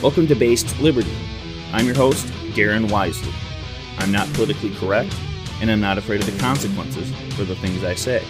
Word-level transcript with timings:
Welcome 0.00 0.28
to 0.28 0.36
Based 0.36 0.78
Liberty. 0.78 1.12
I'm 1.72 1.84
your 1.84 1.96
host, 1.96 2.24
Darren 2.54 2.88
Wisely. 2.88 3.32
I'm 3.98 4.12
not 4.12 4.32
politically 4.32 4.72
correct, 4.76 5.12
and 5.60 5.68
I'm 5.68 5.80
not 5.80 5.98
afraid 5.98 6.20
of 6.20 6.32
the 6.32 6.38
consequences 6.38 7.12
for 7.34 7.42
the 7.42 7.56
things 7.56 7.82
I 7.82 7.96
say. 7.96 8.24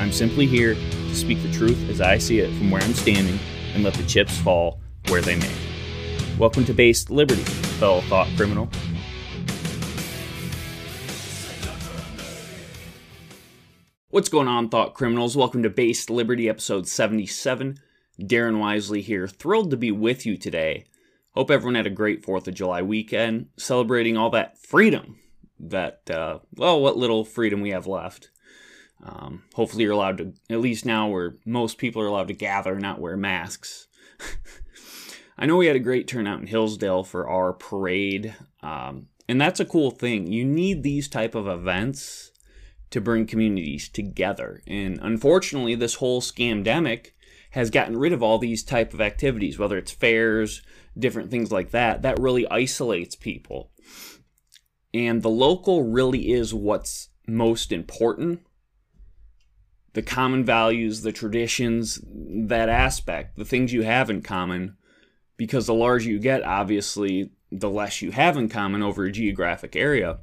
I'm 0.00 0.10
simply 0.10 0.46
here 0.46 0.72
to 0.72 1.14
speak 1.14 1.42
the 1.42 1.52
truth 1.52 1.90
as 1.90 2.00
I 2.00 2.16
see 2.16 2.38
it 2.38 2.48
from 2.56 2.70
where 2.70 2.82
I'm 2.82 2.94
standing 2.94 3.38
and 3.74 3.84
let 3.84 3.92
the 3.92 4.04
chips 4.04 4.38
fall 4.38 4.80
where 5.08 5.20
they 5.20 5.36
may. 5.36 5.54
Welcome 6.38 6.64
to 6.64 6.72
Based 6.72 7.10
Liberty, 7.10 7.42
fellow 7.42 8.00
thought 8.00 8.28
criminal. 8.34 8.70
What's 14.08 14.30
going 14.30 14.48
on, 14.48 14.70
thought 14.70 14.94
criminals? 14.94 15.36
Welcome 15.36 15.62
to 15.64 15.70
Based 15.70 16.08
Liberty, 16.08 16.48
episode 16.48 16.88
77. 16.88 17.78
Darren 18.18 18.58
Wisely 18.58 19.02
here, 19.02 19.28
thrilled 19.28 19.70
to 19.70 19.76
be 19.76 19.92
with 19.92 20.24
you 20.24 20.38
today. 20.38 20.86
Hope 21.34 21.50
everyone 21.50 21.74
had 21.74 21.86
a 21.86 21.90
great 21.90 22.24
4th 22.24 22.46
of 22.46 22.54
July 22.54 22.80
weekend, 22.82 23.48
celebrating 23.56 24.16
all 24.16 24.30
that 24.30 24.56
freedom 24.58 25.18
that, 25.58 26.08
uh, 26.08 26.38
well, 26.54 26.80
what 26.80 26.96
little 26.96 27.24
freedom 27.24 27.60
we 27.60 27.70
have 27.70 27.88
left. 27.88 28.30
Um, 29.02 29.42
hopefully, 29.54 29.82
you're 29.82 29.92
allowed 29.92 30.18
to, 30.18 30.32
at 30.48 30.60
least 30.60 30.86
now 30.86 31.08
where 31.08 31.36
most 31.44 31.76
people 31.76 32.00
are 32.00 32.06
allowed 32.06 32.28
to 32.28 32.34
gather, 32.34 32.78
not 32.78 33.00
wear 33.00 33.16
masks. 33.16 33.88
I 35.38 35.46
know 35.46 35.56
we 35.56 35.66
had 35.66 35.74
a 35.74 35.80
great 35.80 36.06
turnout 36.06 36.40
in 36.40 36.46
Hillsdale 36.46 37.02
for 37.02 37.28
our 37.28 37.52
parade, 37.52 38.36
um, 38.62 39.08
and 39.28 39.40
that's 39.40 39.58
a 39.58 39.64
cool 39.64 39.90
thing. 39.90 40.28
You 40.28 40.44
need 40.44 40.82
these 40.84 41.08
type 41.08 41.34
of 41.34 41.48
events 41.48 42.30
to 42.90 43.00
bring 43.00 43.26
communities 43.26 43.88
together. 43.88 44.62
And 44.68 45.00
unfortunately, 45.02 45.74
this 45.74 45.96
whole 45.96 46.20
scamdemic 46.20 47.08
has 47.54 47.70
gotten 47.70 47.96
rid 47.96 48.12
of 48.12 48.20
all 48.20 48.38
these 48.38 48.64
type 48.64 48.92
of 48.92 49.00
activities, 49.00 49.60
whether 49.60 49.78
it's 49.78 49.92
fairs, 49.92 50.60
different 50.98 51.30
things 51.30 51.52
like 51.52 51.70
that. 51.70 52.02
That 52.02 52.18
really 52.18 52.48
isolates 52.50 53.14
people. 53.14 53.70
And 54.92 55.22
the 55.22 55.30
local 55.30 55.84
really 55.84 56.32
is 56.32 56.52
what's 56.52 57.10
most 57.28 57.70
important. 57.70 58.40
The 59.92 60.02
common 60.02 60.44
values, 60.44 61.02
the 61.02 61.12
traditions, 61.12 62.00
that 62.04 62.68
aspect, 62.68 63.36
the 63.36 63.44
things 63.44 63.72
you 63.72 63.82
have 63.82 64.10
in 64.10 64.20
common, 64.20 64.76
because 65.36 65.68
the 65.68 65.74
larger 65.74 66.10
you 66.10 66.18
get, 66.18 66.42
obviously, 66.42 67.30
the 67.52 67.70
less 67.70 68.02
you 68.02 68.10
have 68.10 68.36
in 68.36 68.48
common 68.48 68.82
over 68.82 69.04
a 69.04 69.12
geographic 69.12 69.76
area. 69.76 70.18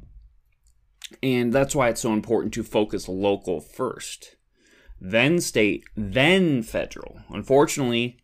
And 1.24 1.54
that's 1.54 1.76
why 1.76 1.88
it's 1.88 2.02
so 2.02 2.12
important 2.12 2.54
to 2.56 2.64
focus 2.64 3.08
local 3.08 3.62
first, 3.62 4.36
then 5.02 5.42
state, 5.42 5.84
then 5.96 6.62
federal. 6.62 7.22
Unfortunately, 7.32 8.18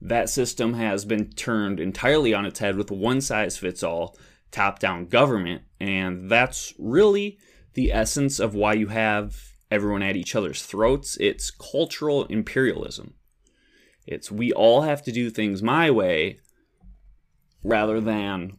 that 0.00 0.28
system 0.28 0.74
has 0.74 1.06
been 1.06 1.30
turned 1.30 1.80
entirely 1.80 2.34
on 2.34 2.44
its 2.44 2.58
head 2.58 2.76
with 2.76 2.90
one 2.90 3.22
size 3.22 3.56
fits 3.56 3.82
all 3.82 4.16
top 4.50 4.78
down 4.78 5.06
government. 5.06 5.62
And 5.80 6.30
that's 6.30 6.74
really 6.78 7.38
the 7.72 7.90
essence 7.90 8.38
of 8.38 8.54
why 8.54 8.74
you 8.74 8.88
have 8.88 9.36
everyone 9.70 10.02
at 10.02 10.16
each 10.16 10.36
other's 10.36 10.62
throats. 10.62 11.16
It's 11.18 11.50
cultural 11.50 12.26
imperialism. 12.26 13.14
It's 14.06 14.30
we 14.30 14.52
all 14.52 14.82
have 14.82 15.02
to 15.04 15.12
do 15.12 15.30
things 15.30 15.62
my 15.62 15.90
way 15.90 16.40
rather 17.64 18.00
than, 18.00 18.58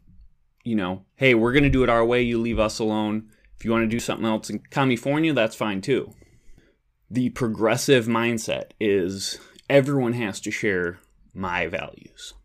you 0.64 0.76
know, 0.76 1.06
hey, 1.16 1.36
we're 1.36 1.54
going 1.54 1.64
to 1.64 1.70
do 1.70 1.84
it 1.84 1.90
our 1.90 2.06
way, 2.06 2.22
you 2.22 2.40
leave 2.40 2.60
us 2.60 2.80
alone. 2.80 3.30
If 3.58 3.66
you 3.66 3.72
want 3.72 3.84
to 3.84 3.88
do 3.88 4.00
something 4.00 4.26
else 4.26 4.50
in 4.50 4.60
California, 4.72 5.34
that's 5.34 5.56
fine 5.56 5.82
too. 5.82 6.14
The 7.12 7.30
progressive 7.30 8.06
mindset 8.06 8.72
is 8.80 9.40
everyone 9.68 10.14
has 10.14 10.40
to 10.42 10.52
share 10.52 11.00
my 11.34 11.66
values. 11.66 12.36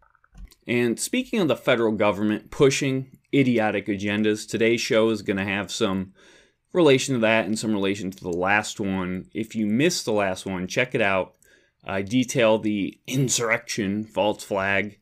And 0.67 0.99
speaking 0.99 1.41
of 1.41 1.49
the 1.49 1.57
federal 1.57 1.93
government 1.93 2.51
pushing 2.51 3.19
idiotic 3.35 3.89
agendas, 3.89 4.49
today's 4.49 4.81
show 4.81 5.11
is 5.11 5.21
going 5.21 5.37
to 5.37 5.45
have 5.45 5.71
some 5.71 6.15
relation 6.73 7.15
to 7.15 7.21
that 7.21 7.45
and 7.45 7.59
some 7.59 7.75
relation 7.75 8.11
to 8.11 8.23
the 8.23 8.33
last 8.33 8.81
one. 8.81 9.27
If 9.35 9.55
you 9.55 9.67
missed 9.67 10.07
the 10.07 10.13
last 10.13 10.47
one, 10.47 10.67
check 10.67 10.95
it 10.95 11.03
out. 11.03 11.35
I 11.85 12.01
detail 12.01 12.59
the 12.59 12.99
insurrection 13.07 14.05
false 14.05 14.43
flag. 14.43 14.99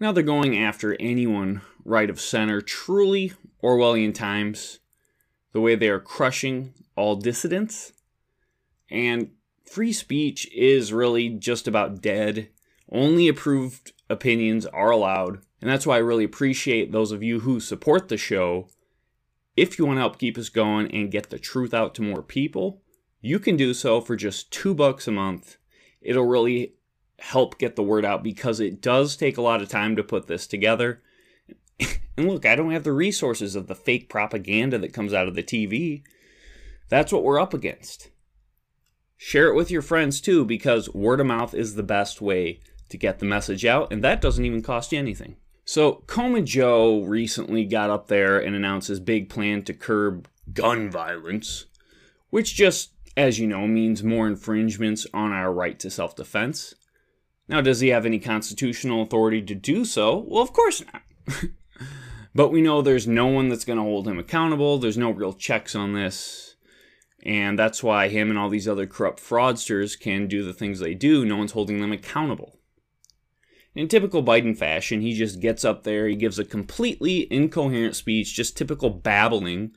Now 0.00 0.12
they're 0.12 0.22
going 0.22 0.58
after 0.58 0.96
anyone 0.98 1.60
right 1.84 2.08
of 2.08 2.18
center, 2.18 2.62
truly 2.62 3.34
Orwellian 3.62 4.14
times 4.14 4.78
the 5.52 5.60
way 5.60 5.74
they 5.74 5.90
are 5.90 6.00
crushing 6.00 6.72
all 6.96 7.16
dissidents. 7.16 7.92
And 8.90 9.30
free 9.64 9.92
speech 9.92 10.50
is 10.52 10.92
really 10.92 11.28
just 11.28 11.66
about 11.66 12.00
dead. 12.00 12.48
Only 12.90 13.28
approved 13.28 13.92
opinions 14.08 14.66
are 14.66 14.90
allowed. 14.90 15.40
And 15.60 15.70
that's 15.70 15.86
why 15.86 15.96
I 15.96 15.98
really 15.98 16.24
appreciate 16.24 16.92
those 16.92 17.12
of 17.12 17.22
you 17.22 17.40
who 17.40 17.60
support 17.60 18.08
the 18.08 18.16
show. 18.16 18.68
If 19.56 19.78
you 19.78 19.86
want 19.86 19.96
to 19.96 20.00
help 20.00 20.18
keep 20.18 20.36
us 20.38 20.48
going 20.48 20.90
and 20.94 21.10
get 21.10 21.30
the 21.30 21.38
truth 21.38 21.72
out 21.72 21.94
to 21.94 22.02
more 22.02 22.22
people, 22.22 22.82
you 23.20 23.38
can 23.38 23.56
do 23.56 23.74
so 23.74 24.00
for 24.00 24.14
just 24.14 24.52
two 24.52 24.74
bucks 24.74 25.08
a 25.08 25.12
month. 25.12 25.56
It'll 26.00 26.26
really 26.26 26.74
help 27.18 27.58
get 27.58 27.74
the 27.74 27.82
word 27.82 28.04
out 28.04 28.22
because 28.22 28.60
it 28.60 28.82
does 28.82 29.16
take 29.16 29.38
a 29.38 29.42
lot 29.42 29.62
of 29.62 29.68
time 29.68 29.96
to 29.96 30.04
put 30.04 30.26
this 30.26 30.46
together. 30.46 31.02
And 32.16 32.28
look, 32.28 32.46
I 32.46 32.54
don't 32.54 32.70
have 32.70 32.84
the 32.84 32.92
resources 32.92 33.56
of 33.56 33.66
the 33.66 33.74
fake 33.74 34.08
propaganda 34.08 34.78
that 34.78 34.92
comes 34.92 35.12
out 35.12 35.28
of 35.28 35.34
the 35.34 35.42
TV. 35.42 36.02
That's 36.88 37.12
what 37.12 37.24
we're 37.24 37.40
up 37.40 37.52
against. 37.52 38.10
Share 39.16 39.48
it 39.48 39.54
with 39.54 39.70
your 39.70 39.82
friends 39.82 40.20
too, 40.20 40.44
because 40.44 40.92
word 40.92 41.20
of 41.20 41.26
mouth 41.26 41.54
is 41.54 41.74
the 41.74 41.82
best 41.82 42.20
way 42.20 42.60
to 42.88 42.96
get 42.96 43.18
the 43.18 43.26
message 43.26 43.64
out, 43.64 43.92
and 43.92 44.02
that 44.04 44.20
doesn't 44.20 44.44
even 44.44 44.62
cost 44.62 44.92
you 44.92 44.98
anything. 44.98 45.36
So, 45.64 46.04
Coma 46.06 46.42
Joe 46.42 47.02
recently 47.02 47.64
got 47.64 47.90
up 47.90 48.06
there 48.06 48.38
and 48.38 48.54
announced 48.54 48.88
his 48.88 49.00
big 49.00 49.28
plan 49.28 49.64
to 49.64 49.74
curb 49.74 50.28
gun 50.52 50.90
violence, 50.90 51.64
which 52.30 52.54
just, 52.54 52.92
as 53.16 53.40
you 53.40 53.48
know, 53.48 53.66
means 53.66 54.04
more 54.04 54.28
infringements 54.28 55.06
on 55.12 55.32
our 55.32 55.52
right 55.52 55.78
to 55.80 55.90
self 55.90 56.14
defense. 56.14 56.74
Now, 57.48 57.60
does 57.60 57.80
he 57.80 57.88
have 57.88 58.06
any 58.06 58.20
constitutional 58.20 59.02
authority 59.02 59.42
to 59.42 59.54
do 59.54 59.84
so? 59.84 60.24
Well, 60.28 60.42
of 60.42 60.52
course 60.52 60.84
not. 60.92 61.02
But 62.36 62.50
we 62.50 62.60
know 62.60 62.82
there's 62.82 63.06
no 63.06 63.28
one 63.28 63.48
that's 63.48 63.64
going 63.64 63.78
to 63.78 63.82
hold 63.82 64.06
him 64.06 64.18
accountable. 64.18 64.76
There's 64.76 64.98
no 64.98 65.10
real 65.10 65.32
checks 65.32 65.74
on 65.74 65.94
this. 65.94 66.45
And 67.26 67.58
that's 67.58 67.82
why 67.82 68.06
him 68.06 68.30
and 68.30 68.38
all 68.38 68.48
these 68.48 68.68
other 68.68 68.86
corrupt 68.86 69.20
fraudsters 69.20 69.98
can 69.98 70.28
do 70.28 70.44
the 70.44 70.52
things 70.52 70.78
they 70.78 70.94
do. 70.94 71.24
No 71.24 71.36
one's 71.36 71.52
holding 71.52 71.80
them 71.80 71.90
accountable. 71.90 72.60
In 73.74 73.88
typical 73.88 74.22
Biden 74.22 74.56
fashion, 74.56 75.00
he 75.00 75.12
just 75.12 75.40
gets 75.40 75.64
up 75.64 75.82
there, 75.82 76.06
he 76.06 76.14
gives 76.14 76.38
a 76.38 76.44
completely 76.44 77.30
incoherent 77.30 77.96
speech, 77.96 78.32
just 78.32 78.56
typical 78.56 78.90
babbling. 78.90 79.72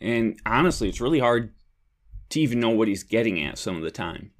And 0.00 0.38
honestly, 0.46 0.88
it's 0.88 1.00
really 1.00 1.18
hard 1.18 1.52
to 2.30 2.40
even 2.40 2.60
know 2.60 2.70
what 2.70 2.88
he's 2.88 3.02
getting 3.02 3.44
at 3.44 3.58
some 3.58 3.76
of 3.76 3.82
the 3.82 3.90
time. 3.90 4.30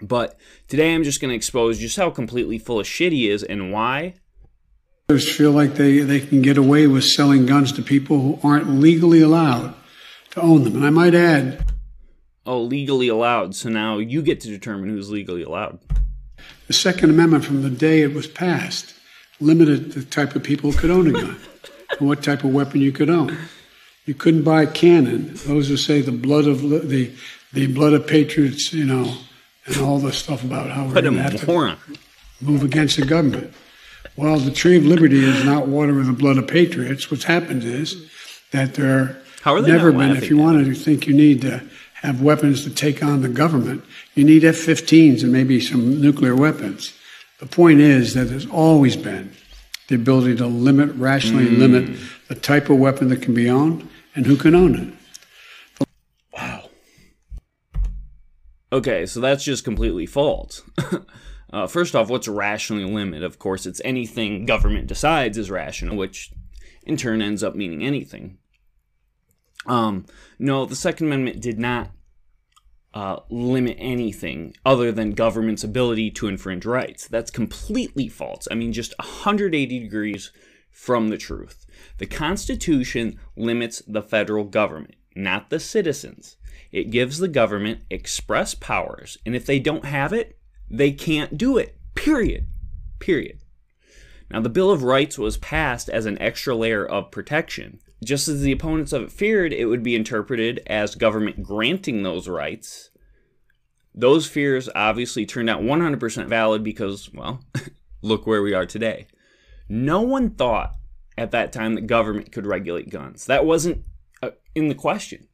But 0.00 0.38
today 0.68 0.94
I'm 0.94 1.02
just 1.02 1.20
going 1.20 1.30
to 1.30 1.36
expose 1.36 1.80
just 1.80 1.96
how 1.96 2.10
completely 2.10 2.58
full 2.58 2.78
of 2.78 2.86
shit 2.86 3.12
he 3.12 3.28
is 3.28 3.42
and 3.42 3.72
why 3.72 4.14
feel 5.18 5.50
like 5.50 5.74
they, 5.74 5.98
they 5.98 6.20
can 6.20 6.40
get 6.40 6.56
away 6.56 6.86
with 6.86 7.04
selling 7.04 7.46
guns 7.46 7.72
to 7.72 7.82
people 7.82 8.20
who 8.20 8.38
aren't 8.42 8.70
legally 8.70 9.20
allowed 9.20 9.74
to 10.32 10.40
own 10.40 10.64
them. 10.64 10.76
And 10.76 10.84
I 10.84 10.90
might 10.90 11.14
add. 11.14 11.64
Oh, 12.44 12.60
legally 12.60 13.08
allowed. 13.08 13.54
So 13.54 13.68
now 13.68 13.98
you 13.98 14.20
get 14.20 14.40
to 14.40 14.48
determine 14.48 14.90
who's 14.90 15.10
legally 15.10 15.42
allowed. 15.42 15.78
The 16.66 16.72
Second 16.72 17.10
Amendment, 17.10 17.44
from 17.44 17.62
the 17.62 17.70
day 17.70 18.02
it 18.02 18.14
was 18.14 18.26
passed, 18.26 18.94
limited 19.40 19.92
the 19.92 20.04
type 20.04 20.34
of 20.34 20.42
people 20.42 20.70
who 20.70 20.78
could 20.78 20.90
own 20.90 21.06
a 21.06 21.12
gun 21.12 21.38
and 21.98 22.08
what 22.08 22.22
type 22.22 22.44
of 22.44 22.52
weapon 22.52 22.80
you 22.80 22.92
could 22.92 23.10
own. 23.10 23.36
You 24.06 24.14
couldn't 24.14 24.42
buy 24.42 24.62
a 24.62 24.66
cannon. 24.66 25.34
Those 25.46 25.68
who 25.68 25.76
say 25.76 26.00
the 26.00 26.12
blood 26.12 26.46
of 26.46 26.62
the 26.62 27.12
the 27.52 27.66
blood 27.66 27.92
of 27.92 28.06
patriots, 28.06 28.72
you 28.72 28.84
know, 28.84 29.14
and 29.66 29.76
all 29.76 29.98
the 29.98 30.12
stuff 30.12 30.42
about 30.42 30.70
how 30.70 30.86
we're 30.86 31.02
going 31.02 31.14
to 31.14 31.22
have 31.22 31.40
to 31.40 31.76
move 32.40 32.62
against 32.62 32.96
the 32.96 33.04
government. 33.04 33.52
Well, 34.16 34.38
the 34.38 34.50
tree 34.50 34.76
of 34.76 34.84
liberty 34.84 35.22
is 35.24 35.44
not 35.44 35.68
water 35.68 35.94
with 35.94 36.06
the 36.06 36.12
blood 36.12 36.38
of 36.38 36.48
patriots. 36.48 37.10
What's 37.10 37.24
happened 37.24 37.64
is 37.64 38.10
that 38.50 38.74
there 38.74 39.21
How 39.42 39.56
are 39.56 39.62
never 39.62 39.90
been, 39.90 40.16
if 40.16 40.30
you 40.30 40.38
wanted 40.38 40.66
to 40.66 40.74
think 40.74 41.08
you 41.08 41.14
need 41.14 41.42
to 41.42 41.68
have 41.94 42.22
weapons 42.22 42.62
to 42.62 42.70
take 42.70 43.02
on 43.02 43.22
the 43.22 43.28
government, 43.28 43.84
you 44.14 44.22
need 44.22 44.44
F 44.44 44.54
15s 44.54 45.24
and 45.24 45.32
maybe 45.32 45.60
some 45.60 46.00
nuclear 46.00 46.36
weapons. 46.36 46.92
The 47.40 47.46
point 47.46 47.80
is 47.80 48.14
that 48.14 48.26
there's 48.26 48.46
always 48.46 48.94
been 48.94 49.34
the 49.88 49.96
ability 49.96 50.36
to 50.36 50.46
limit, 50.46 50.94
rationally 50.94 51.46
mm. 51.46 51.58
limit 51.58 51.98
the 52.28 52.36
type 52.36 52.70
of 52.70 52.78
weapon 52.78 53.08
that 53.08 53.20
can 53.20 53.34
be 53.34 53.50
owned 53.50 53.88
and 54.14 54.26
who 54.26 54.36
can 54.36 54.54
own 54.54 54.96
it. 55.80 55.86
Wow. 56.32 56.70
Okay, 58.72 59.06
so 59.06 59.18
that's 59.18 59.42
just 59.42 59.64
completely 59.64 60.06
false. 60.06 60.62
Uh, 61.52 61.66
first 61.66 61.94
off, 61.94 62.08
what's 62.08 62.28
rationally 62.28 62.90
limit? 62.90 63.22
Of 63.22 63.38
course, 63.38 63.66
it's 63.66 63.82
anything 63.84 64.46
government 64.46 64.86
decides 64.86 65.36
is 65.36 65.50
rational, 65.50 65.98
which 65.98 66.32
in 66.84 66.96
turn 66.96 67.20
ends 67.20 67.42
up 67.42 67.54
meaning 67.54 67.82
anything. 67.82 68.38
Um, 69.66 70.06
no, 70.38 70.66
the 70.66 70.76
Second 70.76 71.06
Amendment 71.06 71.40
did 71.40 71.58
not 71.58 71.90
uh, 72.94 73.20
limit 73.30 73.76
anything 73.78 74.54
other 74.66 74.92
than 74.92 75.12
government's 75.12 75.64
ability 75.64 76.10
to 76.10 76.28
infringe 76.28 76.66
rights. 76.66 77.06
That's 77.08 77.30
completely 77.30 78.08
false. 78.08 78.46
I 78.50 78.54
mean, 78.54 78.72
just 78.72 78.94
180 78.98 79.78
degrees 79.78 80.30
from 80.70 81.08
the 81.08 81.18
truth. 81.18 81.66
The 81.98 82.06
Constitution 82.06 83.18
limits 83.36 83.82
the 83.86 84.02
federal 84.02 84.44
government, 84.44 84.96
not 85.14 85.50
the 85.50 85.60
citizens. 85.60 86.36
It 86.70 86.90
gives 86.90 87.18
the 87.18 87.28
government 87.28 87.80
express 87.90 88.54
powers, 88.54 89.18
and 89.24 89.36
if 89.36 89.46
they 89.46 89.58
don't 89.58 89.84
have 89.84 90.12
it, 90.12 90.38
they 90.70 90.90
can't 90.90 91.36
do 91.36 91.58
it. 91.58 91.76
Period. 91.94 92.46
Period. 92.98 93.38
Now, 94.30 94.40
the 94.40 94.48
Bill 94.48 94.70
of 94.70 94.82
Rights 94.82 95.18
was 95.18 95.36
passed 95.36 95.90
as 95.90 96.06
an 96.06 96.20
extra 96.20 96.54
layer 96.54 96.84
of 96.84 97.10
protection. 97.10 97.80
Just 98.02 98.28
as 98.28 98.40
the 98.40 98.52
opponents 98.52 98.92
of 98.92 99.02
it 99.02 99.12
feared 99.12 99.52
it 99.52 99.66
would 99.66 99.82
be 99.82 99.94
interpreted 99.94 100.60
as 100.66 100.94
government 100.94 101.42
granting 101.42 102.02
those 102.02 102.28
rights, 102.28 102.90
those 103.94 104.26
fears 104.26 104.68
obviously 104.74 105.26
turned 105.26 105.50
out 105.50 105.62
100% 105.62 106.26
valid 106.26 106.64
because, 106.64 107.12
well, 107.12 107.44
look 108.02 108.26
where 108.26 108.42
we 108.42 108.54
are 108.54 108.66
today. 108.66 109.06
No 109.68 110.00
one 110.00 110.30
thought 110.30 110.72
at 111.16 111.30
that 111.30 111.52
time 111.52 111.74
that 111.74 111.86
government 111.86 112.32
could 112.32 112.46
regulate 112.46 112.90
guns. 112.90 113.26
That 113.26 113.44
wasn't 113.44 113.84
uh, 114.22 114.30
in 114.54 114.68
the 114.68 114.74
question. 114.74 115.28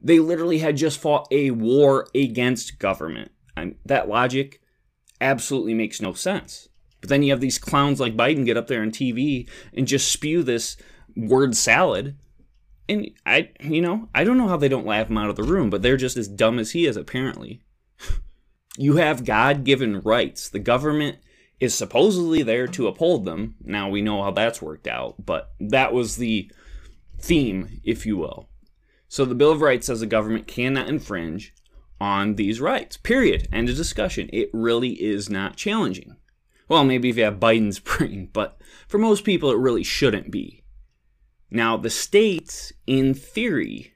They 0.00 0.20
literally 0.20 0.58
had 0.58 0.76
just 0.76 1.00
fought 1.00 1.26
a 1.30 1.50
war 1.50 2.06
against 2.14 2.78
government. 2.78 3.32
And 3.56 3.74
that 3.84 4.08
logic 4.08 4.60
absolutely 5.20 5.74
makes 5.74 6.00
no 6.00 6.12
sense. 6.12 6.68
But 7.00 7.10
then 7.10 7.22
you 7.22 7.32
have 7.32 7.40
these 7.40 7.58
clowns 7.58 8.00
like 8.00 8.16
Biden 8.16 8.44
get 8.44 8.56
up 8.56 8.68
there 8.68 8.82
on 8.82 8.90
TV 8.90 9.48
and 9.74 9.86
just 9.86 10.10
spew 10.10 10.42
this 10.42 10.76
word 11.16 11.56
salad. 11.56 12.16
And 12.88 13.10
I, 13.26 13.50
you 13.60 13.82
know, 13.82 14.08
I 14.14 14.24
don't 14.24 14.38
know 14.38 14.48
how 14.48 14.56
they 14.56 14.68
don't 14.68 14.86
laugh 14.86 15.10
him 15.10 15.18
out 15.18 15.30
of 15.30 15.36
the 15.36 15.42
room, 15.42 15.68
but 15.70 15.82
they're 15.82 15.96
just 15.96 16.16
as 16.16 16.28
dumb 16.28 16.58
as 16.58 16.70
he 16.70 16.86
is, 16.86 16.96
apparently. 16.96 17.60
you 18.78 18.96
have 18.96 19.24
God 19.24 19.64
given 19.64 20.00
rights. 20.00 20.48
The 20.48 20.58
government 20.58 21.18
is 21.60 21.74
supposedly 21.74 22.42
there 22.42 22.66
to 22.68 22.86
uphold 22.86 23.24
them. 23.24 23.56
Now 23.62 23.88
we 23.88 24.00
know 24.00 24.22
how 24.22 24.30
that's 24.30 24.62
worked 24.62 24.86
out, 24.86 25.26
but 25.26 25.50
that 25.60 25.92
was 25.92 26.16
the 26.16 26.50
theme, 27.18 27.80
if 27.84 28.06
you 28.06 28.16
will. 28.16 28.48
So 29.08 29.24
the 29.24 29.34
Bill 29.34 29.52
of 29.52 29.60
Rights 29.60 29.86
says 29.86 30.00
the 30.00 30.06
government 30.06 30.46
cannot 30.46 30.88
infringe 30.88 31.54
on 32.00 32.36
these 32.36 32.60
rights. 32.60 32.96
Period. 32.96 33.48
End 33.52 33.68
of 33.68 33.76
discussion. 33.76 34.30
It 34.32 34.50
really 34.52 35.02
is 35.02 35.28
not 35.28 35.56
challenging. 35.56 36.16
Well, 36.68 36.84
maybe 36.84 37.08
if 37.08 37.16
you 37.16 37.24
have 37.24 37.40
Biden's 37.40 37.78
brain, 37.78 38.28
but 38.32 38.60
for 38.86 38.98
most 38.98 39.24
people, 39.24 39.50
it 39.50 39.58
really 39.58 39.82
shouldn't 39.82 40.30
be. 40.30 40.57
Now, 41.50 41.76
the 41.76 41.90
states, 41.90 42.72
in 42.86 43.14
theory, 43.14 43.94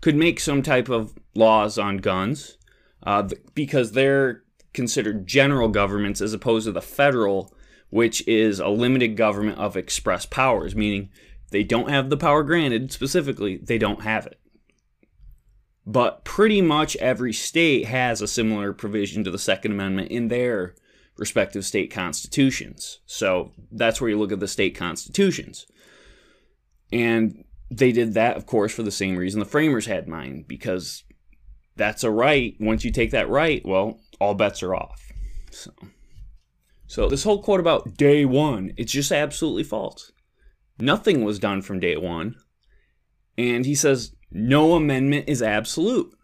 could 0.00 0.16
make 0.16 0.40
some 0.40 0.62
type 0.62 0.88
of 0.88 1.14
laws 1.34 1.78
on 1.78 1.98
guns 1.98 2.58
uh, 3.02 3.28
because 3.54 3.92
they're 3.92 4.42
considered 4.72 5.26
general 5.26 5.68
governments 5.68 6.20
as 6.20 6.32
opposed 6.32 6.66
to 6.66 6.72
the 6.72 6.80
federal, 6.80 7.54
which 7.90 8.26
is 8.26 8.58
a 8.58 8.68
limited 8.68 9.16
government 9.16 9.58
of 9.58 9.76
express 9.76 10.24
powers, 10.24 10.74
meaning 10.74 11.10
they 11.50 11.62
don't 11.62 11.90
have 11.90 12.08
the 12.08 12.16
power 12.16 12.42
granted 12.42 12.90
specifically, 12.90 13.58
they 13.58 13.78
don't 13.78 14.02
have 14.02 14.26
it. 14.26 14.38
But 15.84 16.24
pretty 16.24 16.62
much 16.62 16.96
every 16.96 17.32
state 17.32 17.86
has 17.86 18.22
a 18.22 18.28
similar 18.28 18.72
provision 18.72 19.24
to 19.24 19.30
the 19.30 19.38
Second 19.38 19.72
Amendment 19.72 20.10
in 20.10 20.28
their 20.28 20.74
respective 21.18 21.64
state 21.64 21.90
constitutions. 21.90 23.00
So 23.04 23.52
that's 23.70 24.00
where 24.00 24.08
you 24.08 24.18
look 24.18 24.32
at 24.32 24.40
the 24.40 24.48
state 24.48 24.74
constitutions. 24.74 25.66
And 26.92 27.44
they 27.70 27.92
did 27.92 28.14
that, 28.14 28.36
of 28.36 28.46
course, 28.46 28.72
for 28.72 28.82
the 28.82 28.90
same 28.90 29.16
reason 29.16 29.40
the 29.40 29.46
framers 29.46 29.86
had 29.86 30.08
mine, 30.08 30.44
because 30.46 31.04
that's 31.76 32.04
a 32.04 32.10
right. 32.10 32.54
Once 32.60 32.84
you 32.84 32.92
take 32.92 33.10
that 33.12 33.28
right, 33.28 33.62
well, 33.64 34.00
all 34.20 34.34
bets 34.34 34.62
are 34.62 34.74
off. 34.74 35.00
So, 35.50 35.70
so 36.86 37.08
this 37.08 37.24
whole 37.24 37.42
quote 37.42 37.60
about 37.60 37.96
day 37.96 38.24
one, 38.24 38.72
it's 38.76 38.92
just 38.92 39.12
absolutely 39.12 39.64
false. 39.64 40.12
Nothing 40.78 41.24
was 41.24 41.38
done 41.38 41.62
from 41.62 41.80
day 41.80 41.96
one. 41.96 42.34
And 43.38 43.64
he 43.64 43.74
says 43.74 44.14
no 44.30 44.74
amendment 44.74 45.28
is 45.28 45.42
absolute. 45.42 46.14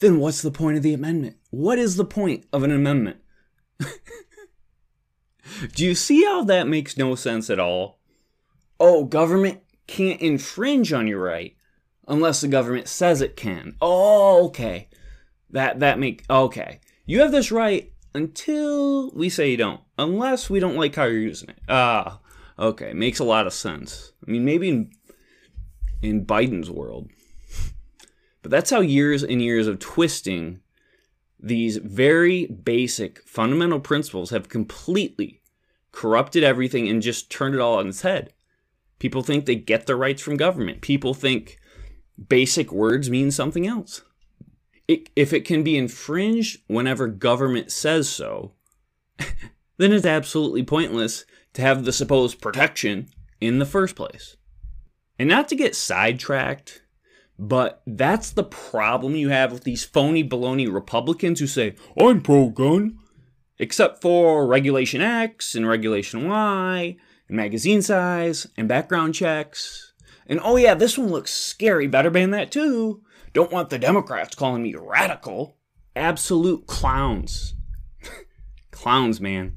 Then 0.00 0.18
what's 0.18 0.42
the 0.42 0.50
point 0.50 0.76
of 0.76 0.82
the 0.82 0.94
amendment? 0.94 1.36
What 1.50 1.78
is 1.78 1.96
the 1.96 2.04
point 2.04 2.44
of 2.52 2.62
an 2.62 2.70
amendment? 2.70 3.18
Do 5.74 5.84
you 5.84 5.94
see 5.94 6.24
how 6.24 6.44
that 6.44 6.68
makes 6.68 6.96
no 6.96 7.14
sense 7.14 7.50
at 7.50 7.58
all? 7.58 7.98
Oh, 8.78 9.04
government 9.04 9.60
can't 9.88 10.20
infringe 10.20 10.92
on 10.92 11.08
your 11.08 11.20
right 11.20 11.56
unless 12.06 12.40
the 12.40 12.48
government 12.48 12.86
says 12.86 13.20
it 13.20 13.36
can. 13.36 13.74
Oh, 13.80 14.46
okay. 14.46 14.88
That 15.50 15.80
that 15.80 15.98
make 15.98 16.24
okay. 16.30 16.80
You 17.06 17.20
have 17.20 17.32
this 17.32 17.50
right 17.50 17.92
until 18.14 19.10
we 19.10 19.28
say 19.28 19.50
you 19.50 19.56
don't. 19.56 19.80
Unless 19.96 20.48
we 20.48 20.60
don't 20.60 20.76
like 20.76 20.94
how 20.94 21.04
you're 21.04 21.20
using 21.20 21.50
it. 21.50 21.58
Ah, 21.68 22.20
okay. 22.58 22.92
Makes 22.92 23.18
a 23.18 23.24
lot 23.24 23.46
of 23.46 23.52
sense. 23.52 24.12
I 24.26 24.30
mean, 24.30 24.44
maybe 24.44 24.68
in 24.68 24.92
in 26.02 26.24
Biden's 26.26 26.70
world. 26.70 27.10
But 28.42 28.50
that's 28.52 28.70
how 28.70 28.80
years 28.80 29.22
and 29.24 29.42
years 29.42 29.66
of 29.66 29.80
twisting 29.80 30.60
these 31.40 31.76
very 31.78 32.46
basic 32.46 33.20
fundamental 33.26 33.80
principles 33.80 34.30
have 34.30 34.48
completely 34.48 35.40
corrupted 35.92 36.44
everything 36.44 36.88
and 36.88 37.02
just 37.02 37.30
turned 37.30 37.54
it 37.54 37.60
all 37.60 37.78
on 37.78 37.88
its 37.88 38.02
head. 38.02 38.32
People 38.98 39.22
think 39.22 39.46
they 39.46 39.54
get 39.54 39.86
their 39.86 39.96
rights 39.96 40.22
from 40.22 40.36
government. 40.36 40.80
People 40.80 41.14
think 41.14 41.58
basic 42.28 42.72
words 42.72 43.08
mean 43.08 43.30
something 43.30 43.66
else. 43.66 44.02
It, 44.86 45.10
if 45.14 45.32
it 45.32 45.44
can 45.44 45.62
be 45.62 45.76
infringed 45.76 46.62
whenever 46.66 47.06
government 47.06 47.70
says 47.70 48.08
so, 48.08 48.54
then 49.76 49.92
it's 49.92 50.06
absolutely 50.06 50.62
pointless 50.62 51.24
to 51.54 51.62
have 51.62 51.84
the 51.84 51.92
supposed 51.92 52.40
protection 52.40 53.08
in 53.40 53.58
the 53.58 53.66
first 53.66 53.94
place. 53.94 54.36
And 55.18 55.28
not 55.28 55.48
to 55.48 55.56
get 55.56 55.76
sidetracked, 55.76 56.82
but 57.38 57.82
that's 57.86 58.30
the 58.30 58.44
problem 58.44 59.14
you 59.14 59.28
have 59.28 59.52
with 59.52 59.64
these 59.64 59.84
phony 59.84 60.24
baloney 60.24 60.72
Republicans 60.72 61.38
who 61.38 61.46
say, 61.46 61.74
I'm 62.00 62.20
pro 62.20 62.48
gun, 62.48 62.98
except 63.58 64.00
for 64.02 64.46
Regulation 64.46 65.00
X 65.00 65.54
and 65.54 65.66
Regulation 65.68 66.28
Y, 66.28 66.96
and 67.28 67.36
magazine 67.36 67.82
size, 67.82 68.46
and 68.56 68.68
background 68.68 69.14
checks. 69.14 69.92
And 70.26 70.40
oh, 70.42 70.56
yeah, 70.56 70.74
this 70.74 70.98
one 70.98 71.08
looks 71.08 71.32
scary. 71.32 71.86
Better 71.86 72.10
ban 72.10 72.30
that 72.30 72.50
too. 72.50 73.02
Don't 73.32 73.52
want 73.52 73.70
the 73.70 73.78
Democrats 73.78 74.34
calling 74.34 74.62
me 74.62 74.74
radical. 74.74 75.56
Absolute 75.94 76.66
clowns. 76.66 77.54
clowns, 78.70 79.20
man. 79.20 79.54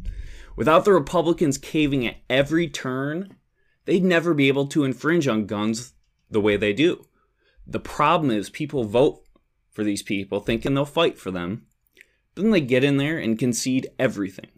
Without 0.56 0.86
the 0.86 0.94
Republicans 0.94 1.58
caving 1.58 2.06
at 2.06 2.18
every 2.30 2.68
turn, 2.68 3.36
they'd 3.86 4.04
never 4.04 4.34
be 4.34 4.48
able 4.48 4.68
to 4.68 4.84
infringe 4.84 5.28
on 5.28 5.46
guns 5.46 5.94
the 6.30 6.42
way 6.42 6.58
they 6.58 6.74
do. 6.74 7.06
The 7.66 7.80
problem 7.80 8.32
is 8.32 8.50
people 8.50 8.84
vote 8.84 9.24
for 9.72 9.84
these 9.84 10.04
people 10.04 10.40
thinking 10.40 10.74
they'll 10.74 10.86
fight 10.86 11.18
for 11.18 11.32
them. 11.32 11.66
Then 12.36 12.52
they 12.52 12.62
get 12.62 12.84
in 12.84 12.98
there 12.98 13.18
and 13.18 13.40
concede 13.40 13.88
everything. 13.98 14.52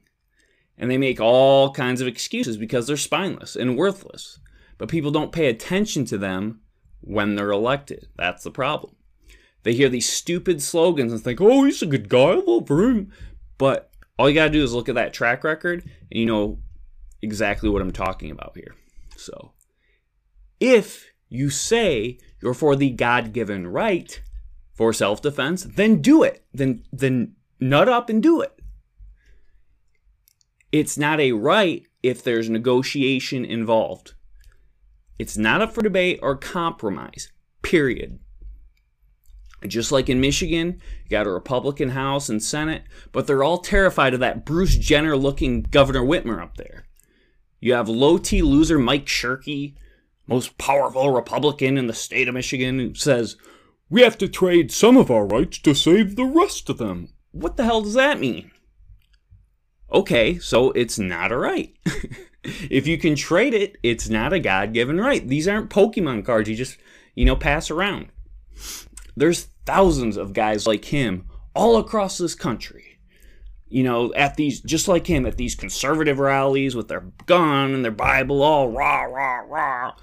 And 0.77 0.89
they 0.89 0.97
make 0.97 1.19
all 1.19 1.71
kinds 1.71 2.01
of 2.01 2.07
excuses 2.07 2.57
because 2.57 2.87
they're 2.87 2.97
spineless 2.97 3.55
and 3.55 3.77
worthless. 3.77 4.39
But 4.77 4.89
people 4.89 5.11
don't 5.11 5.31
pay 5.31 5.47
attention 5.47 6.05
to 6.05 6.17
them 6.17 6.61
when 7.01 7.35
they're 7.35 7.51
elected. 7.51 8.07
That's 8.15 8.43
the 8.43 8.51
problem. 8.51 8.95
They 9.63 9.73
hear 9.73 9.89
these 9.89 10.09
stupid 10.09 10.61
slogans 10.61 11.11
and 11.11 11.21
think, 11.21 11.39
oh, 11.39 11.63
he's 11.63 11.81
a 11.81 11.85
good 11.85 12.09
guy, 12.09 12.31
I 12.31 12.33
love 12.35 12.69
him. 12.69 13.11
But 13.57 13.91
all 14.17 14.29
you 14.29 14.35
got 14.35 14.45
to 14.45 14.51
do 14.51 14.63
is 14.63 14.73
look 14.73 14.89
at 14.89 14.95
that 14.95 15.13
track 15.13 15.43
record 15.43 15.83
and 15.83 16.19
you 16.19 16.25
know 16.25 16.59
exactly 17.21 17.69
what 17.69 17.81
I'm 17.81 17.91
talking 17.91 18.29
about 18.29 18.55
here. 18.55 18.75
So, 19.15 19.53
if 20.59 21.11
you 21.29 21.49
say 21.49 22.19
you're 22.41 22.53
for 22.53 22.75
the 22.75 22.89
God 22.89 23.31
given 23.31 23.67
right 23.67 24.21
for 24.73 24.91
self 24.91 25.21
defense, 25.21 25.63
then 25.63 26.01
do 26.01 26.23
it. 26.23 26.43
Then, 26.53 26.83
then 26.91 27.35
nut 27.59 27.87
up 27.87 28.09
and 28.09 28.21
do 28.21 28.41
it. 28.41 28.59
It's 30.73 30.97
not 30.97 31.19
a 31.19 31.33
right 31.33 31.85
if 32.01 32.23
there's 32.23 32.49
negotiation 32.49 33.45
involved. 33.45 34.15
It's 35.19 35.37
not 35.37 35.61
up 35.61 35.71
for 35.71 35.83
debate 35.83 36.19
or 36.23 36.35
compromise, 36.35 37.31
period. 37.61 38.17
Just 39.67 39.91
like 39.91 40.09
in 40.09 40.19
Michigan, 40.19 40.81
you 41.03 41.09
got 41.11 41.27
a 41.27 41.31
Republican 41.31 41.89
House 41.89 42.27
and 42.27 42.41
Senate, 42.41 42.85
but 43.11 43.27
they're 43.27 43.43
all 43.43 43.59
terrified 43.59 44.15
of 44.15 44.19
that 44.21 44.45
Bruce 44.45 44.75
Jenner 44.75 45.15
looking 45.15 45.61
Governor 45.61 46.01
Whitmer 46.01 46.41
up 46.41 46.57
there. 46.57 46.87
You 47.59 47.75
have 47.75 47.87
low 47.87 48.17
T 48.17 48.41
loser 48.41 48.79
Mike 48.79 49.05
Shirkey, 49.05 49.75
most 50.25 50.57
powerful 50.57 51.11
Republican 51.11 51.77
in 51.77 51.85
the 51.85 51.93
state 51.93 52.27
of 52.27 52.33
Michigan, 52.33 52.79
who 52.79 52.95
says, 52.95 53.37
We 53.91 54.01
have 54.01 54.17
to 54.17 54.27
trade 54.27 54.71
some 54.71 54.97
of 54.97 55.11
our 55.11 55.27
rights 55.27 55.59
to 55.59 55.75
save 55.75 56.15
the 56.15 56.25
rest 56.25 56.67
of 56.67 56.79
them. 56.79 57.09
What 57.31 57.57
the 57.57 57.63
hell 57.63 57.83
does 57.83 57.93
that 57.93 58.19
mean? 58.19 58.49
Okay, 59.93 60.39
so 60.39 60.71
it's 60.71 60.97
not 60.97 61.31
a 61.31 61.37
right. 61.37 61.75
if 62.43 62.87
you 62.87 62.97
can 62.97 63.15
trade 63.15 63.53
it, 63.53 63.77
it's 63.83 64.09
not 64.09 64.33
a 64.33 64.39
God 64.39 64.73
given 64.73 64.99
right. 64.99 65.27
These 65.27 65.47
aren't 65.47 65.69
Pokemon 65.69 66.25
cards 66.25 66.49
you 66.49 66.55
just, 66.55 66.77
you 67.15 67.25
know, 67.25 67.35
pass 67.35 67.69
around. 67.69 68.07
There's 69.15 69.49
thousands 69.65 70.17
of 70.17 70.33
guys 70.33 70.65
like 70.65 70.85
him 70.85 71.29
all 71.53 71.77
across 71.77 72.17
this 72.17 72.33
country. 72.33 72.99
You 73.67 73.83
know, 73.83 74.13
at 74.13 74.35
these, 74.35 74.61
just 74.61 74.87
like 74.87 75.07
him, 75.07 75.25
at 75.25 75.37
these 75.37 75.55
conservative 75.55 76.19
rallies 76.19 76.75
with 76.75 76.87
their 76.87 77.05
gun 77.25 77.73
and 77.73 77.83
their 77.83 77.91
Bible 77.91 78.41
all 78.41 78.69
rah, 78.69 79.03
rah, 79.03 79.41
rah. 79.47 79.95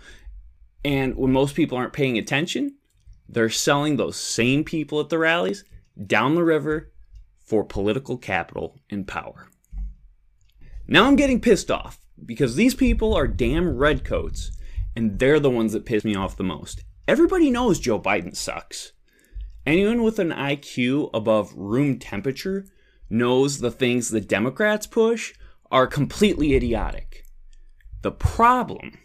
And 0.85 1.17
when 1.17 1.33
most 1.33 1.55
people 1.55 1.79
aren't 1.79 1.93
paying 1.93 2.19
attention, 2.19 2.77
they're 3.29 3.51
selling 3.51 3.97
those 3.97 4.17
same 4.17 4.65
people 4.65 5.01
at 5.01 5.09
the 5.09 5.19
rallies 5.19 5.65
down 6.07 6.35
the 6.35 6.45
river 6.45 6.93
for 7.41 7.65
political 7.65 8.17
capital 8.17 8.77
and 8.91 9.07
power. 9.07 9.51
Now 10.93 11.05
I'm 11.07 11.15
getting 11.15 11.41
pissed 11.41 11.71
off 11.71 12.01
because 12.27 12.57
these 12.57 12.75
people 12.75 13.15
are 13.15 13.29
damn 13.29 13.77
redcoats 13.77 14.51
and 14.97 15.21
they're 15.21 15.39
the 15.39 15.49
ones 15.49 15.73
that 15.73 15.85
piss 15.87 16.05
me 16.05 16.17
off 16.17 16.37
the 16.37 16.43
most. 16.43 16.83
Everybody 17.07 17.49
knows 17.49 17.79
Joe 17.79 18.01
Biden 18.01 18.35
sucks. 18.35 18.91
Anyone 19.65 20.03
with 20.03 20.19
an 20.19 20.33
IQ 20.33 21.11
above 21.15 21.55
room 21.55 22.01
temperature 22.01 22.67
knows 23.09 23.61
the 23.61 23.71
things 23.71 24.09
the 24.09 24.21
Democrats 24.21 24.89
push 24.89 25.33
are 25.71 25.87
completely 25.87 26.57
idiotic. 26.57 27.25
The 28.03 28.11
problem 28.11 28.99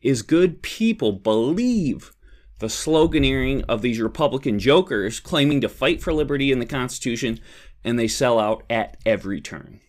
is 0.00 0.22
good 0.22 0.62
people 0.62 1.12
believe 1.12 2.14
the 2.60 2.68
sloganeering 2.68 3.62
of 3.68 3.82
these 3.82 4.00
Republican 4.00 4.58
jokers 4.58 5.20
claiming 5.20 5.60
to 5.60 5.68
fight 5.68 6.02
for 6.02 6.14
liberty 6.14 6.50
and 6.50 6.62
the 6.62 6.66
Constitution, 6.66 7.40
and 7.84 7.98
they 7.98 8.08
sell 8.08 8.38
out 8.38 8.62
at 8.70 8.96
every 9.04 9.42
turn. 9.42 9.82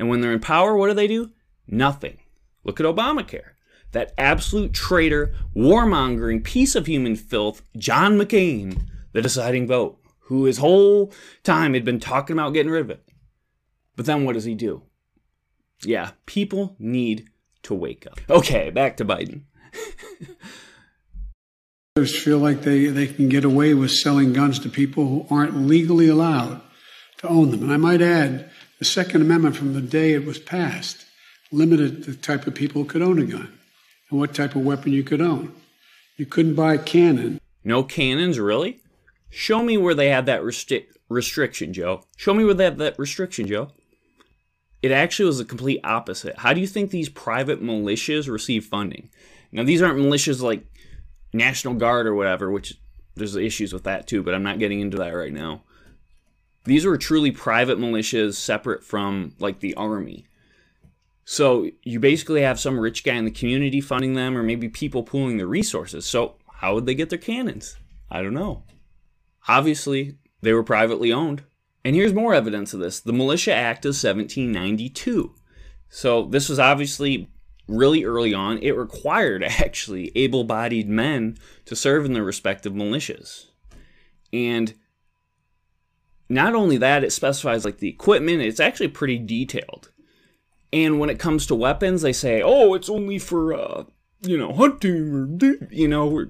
And 0.00 0.08
when 0.08 0.22
they're 0.22 0.32
in 0.32 0.40
power, 0.40 0.74
what 0.74 0.88
do 0.88 0.94
they 0.94 1.06
do? 1.06 1.30
Nothing. 1.68 2.16
Look 2.64 2.80
at 2.80 2.86
Obamacare 2.86 3.50
that 3.92 4.14
absolute 4.16 4.72
traitor, 4.72 5.34
warmongering 5.54 6.42
piece 6.44 6.74
of 6.74 6.86
human 6.86 7.16
filth, 7.16 7.62
John 7.76 8.16
McCain, 8.16 8.86
the 9.12 9.20
deciding 9.20 9.66
vote, 9.66 9.98
who 10.20 10.44
his 10.44 10.58
whole 10.58 11.12
time 11.42 11.74
had 11.74 11.84
been 11.84 11.98
talking 12.00 12.34
about 12.34 12.54
getting 12.54 12.70
rid 12.70 12.82
of 12.82 12.90
it. 12.90 13.02
But 13.96 14.06
then 14.06 14.24
what 14.24 14.34
does 14.34 14.44
he 14.44 14.54
do? 14.54 14.82
Yeah, 15.82 16.12
people 16.24 16.76
need 16.78 17.28
to 17.64 17.74
wake 17.74 18.06
up. 18.06 18.20
Okay, 18.30 18.70
back 18.70 18.96
to 18.98 19.04
Biden. 19.04 19.42
Feel 22.06 22.38
like 22.38 22.62
they, 22.62 22.86
they 22.86 23.08
can 23.08 23.28
get 23.28 23.44
away 23.44 23.74
with 23.74 23.90
selling 23.90 24.32
guns 24.32 24.58
to 24.60 24.68
people 24.70 25.08
who 25.08 25.26
aren't 25.34 25.56
legally 25.56 26.08
allowed 26.08 26.62
to 27.18 27.28
own 27.28 27.50
them. 27.50 27.62
And 27.64 27.72
I 27.72 27.76
might 27.76 28.00
add, 28.00 28.50
the 28.80 28.86
Second 28.86 29.20
Amendment 29.20 29.54
from 29.54 29.74
the 29.74 29.82
day 29.82 30.14
it 30.14 30.24
was 30.24 30.38
passed 30.38 31.04
limited 31.52 32.04
the 32.04 32.14
type 32.14 32.46
of 32.46 32.54
people 32.54 32.82
who 32.82 32.88
could 32.88 33.02
own 33.02 33.18
a 33.18 33.24
gun 33.24 33.52
and 34.10 34.18
what 34.18 34.34
type 34.34 34.56
of 34.56 34.64
weapon 34.64 34.92
you 34.92 35.04
could 35.04 35.20
own. 35.20 35.54
You 36.16 36.26
couldn't 36.26 36.54
buy 36.54 36.74
a 36.74 36.78
cannon. 36.78 37.40
No 37.62 37.82
cannons, 37.82 38.38
really? 38.38 38.80
Show 39.28 39.62
me 39.62 39.76
where 39.76 39.94
they 39.94 40.08
had 40.08 40.26
that 40.26 40.40
resti- 40.40 40.86
restriction, 41.08 41.72
Joe. 41.72 42.04
Show 42.16 42.32
me 42.34 42.44
where 42.44 42.54
they 42.54 42.64
have 42.64 42.78
that 42.78 42.98
restriction, 42.98 43.46
Joe. 43.46 43.70
It 44.82 44.92
actually 44.92 45.26
was 45.26 45.38
the 45.38 45.44
complete 45.44 45.80
opposite. 45.84 46.38
How 46.38 46.54
do 46.54 46.60
you 46.60 46.66
think 46.66 46.90
these 46.90 47.10
private 47.10 47.62
militias 47.62 48.30
receive 48.30 48.64
funding? 48.64 49.10
Now, 49.52 49.62
these 49.62 49.82
aren't 49.82 49.98
militias 49.98 50.40
like 50.40 50.64
National 51.34 51.74
Guard 51.74 52.06
or 52.06 52.14
whatever, 52.14 52.50
which 52.50 52.74
there's 53.14 53.36
issues 53.36 53.74
with 53.74 53.84
that 53.84 54.06
too, 54.06 54.22
but 54.22 54.34
I'm 54.34 54.42
not 54.42 54.58
getting 54.58 54.80
into 54.80 54.96
that 54.98 55.10
right 55.10 55.32
now. 55.32 55.64
These 56.64 56.84
were 56.84 56.98
truly 56.98 57.30
private 57.30 57.78
militias 57.78 58.34
separate 58.34 58.84
from 58.84 59.34
like 59.38 59.60
the 59.60 59.74
army. 59.74 60.26
So 61.24 61.70
you 61.82 62.00
basically 62.00 62.42
have 62.42 62.58
some 62.58 62.78
rich 62.78 63.04
guy 63.04 63.14
in 63.14 63.24
the 63.24 63.30
community 63.30 63.80
funding 63.80 64.14
them, 64.14 64.36
or 64.36 64.42
maybe 64.42 64.68
people 64.68 65.02
pooling 65.02 65.36
the 65.36 65.46
resources. 65.46 66.04
So 66.04 66.36
how 66.54 66.74
would 66.74 66.86
they 66.86 66.94
get 66.94 67.08
their 67.08 67.18
cannons? 67.18 67.76
I 68.10 68.22
don't 68.22 68.34
know. 68.34 68.64
Obviously, 69.48 70.16
they 70.42 70.52
were 70.52 70.62
privately 70.62 71.12
owned. 71.12 71.44
And 71.84 71.96
here's 71.96 72.12
more 72.12 72.34
evidence 72.34 72.74
of 72.74 72.80
this 72.80 73.00
the 73.00 73.12
Militia 73.12 73.54
Act 73.54 73.84
of 73.84 73.90
1792. 73.90 75.34
So 75.88 76.24
this 76.26 76.48
was 76.48 76.58
obviously 76.58 77.28
really 77.66 78.04
early 78.04 78.34
on. 78.34 78.58
It 78.58 78.76
required 78.76 79.42
actually 79.44 80.12
able 80.14 80.44
bodied 80.44 80.88
men 80.88 81.38
to 81.64 81.76
serve 81.76 82.04
in 82.04 82.12
their 82.12 82.24
respective 82.24 82.72
militias. 82.72 83.46
And 84.32 84.74
not 86.30 86.54
only 86.54 86.76
that, 86.76 87.02
it 87.02 87.12
specifies 87.12 87.64
like 87.64 87.78
the 87.78 87.88
equipment, 87.88 88.40
it's 88.40 88.60
actually 88.60 88.88
pretty 88.88 89.18
detailed. 89.18 89.90
And 90.72 91.00
when 91.00 91.10
it 91.10 91.18
comes 91.18 91.46
to 91.46 91.54
weapons, 91.56 92.02
they 92.02 92.12
say, 92.12 92.40
"Oh, 92.40 92.74
it's 92.74 92.88
only 92.88 93.18
for 93.18 93.52
uh, 93.52 93.84
you 94.22 94.38
know 94.38 94.52
hunting," 94.52 95.12
or 95.12 95.66
you 95.70 95.88
know. 95.88 96.26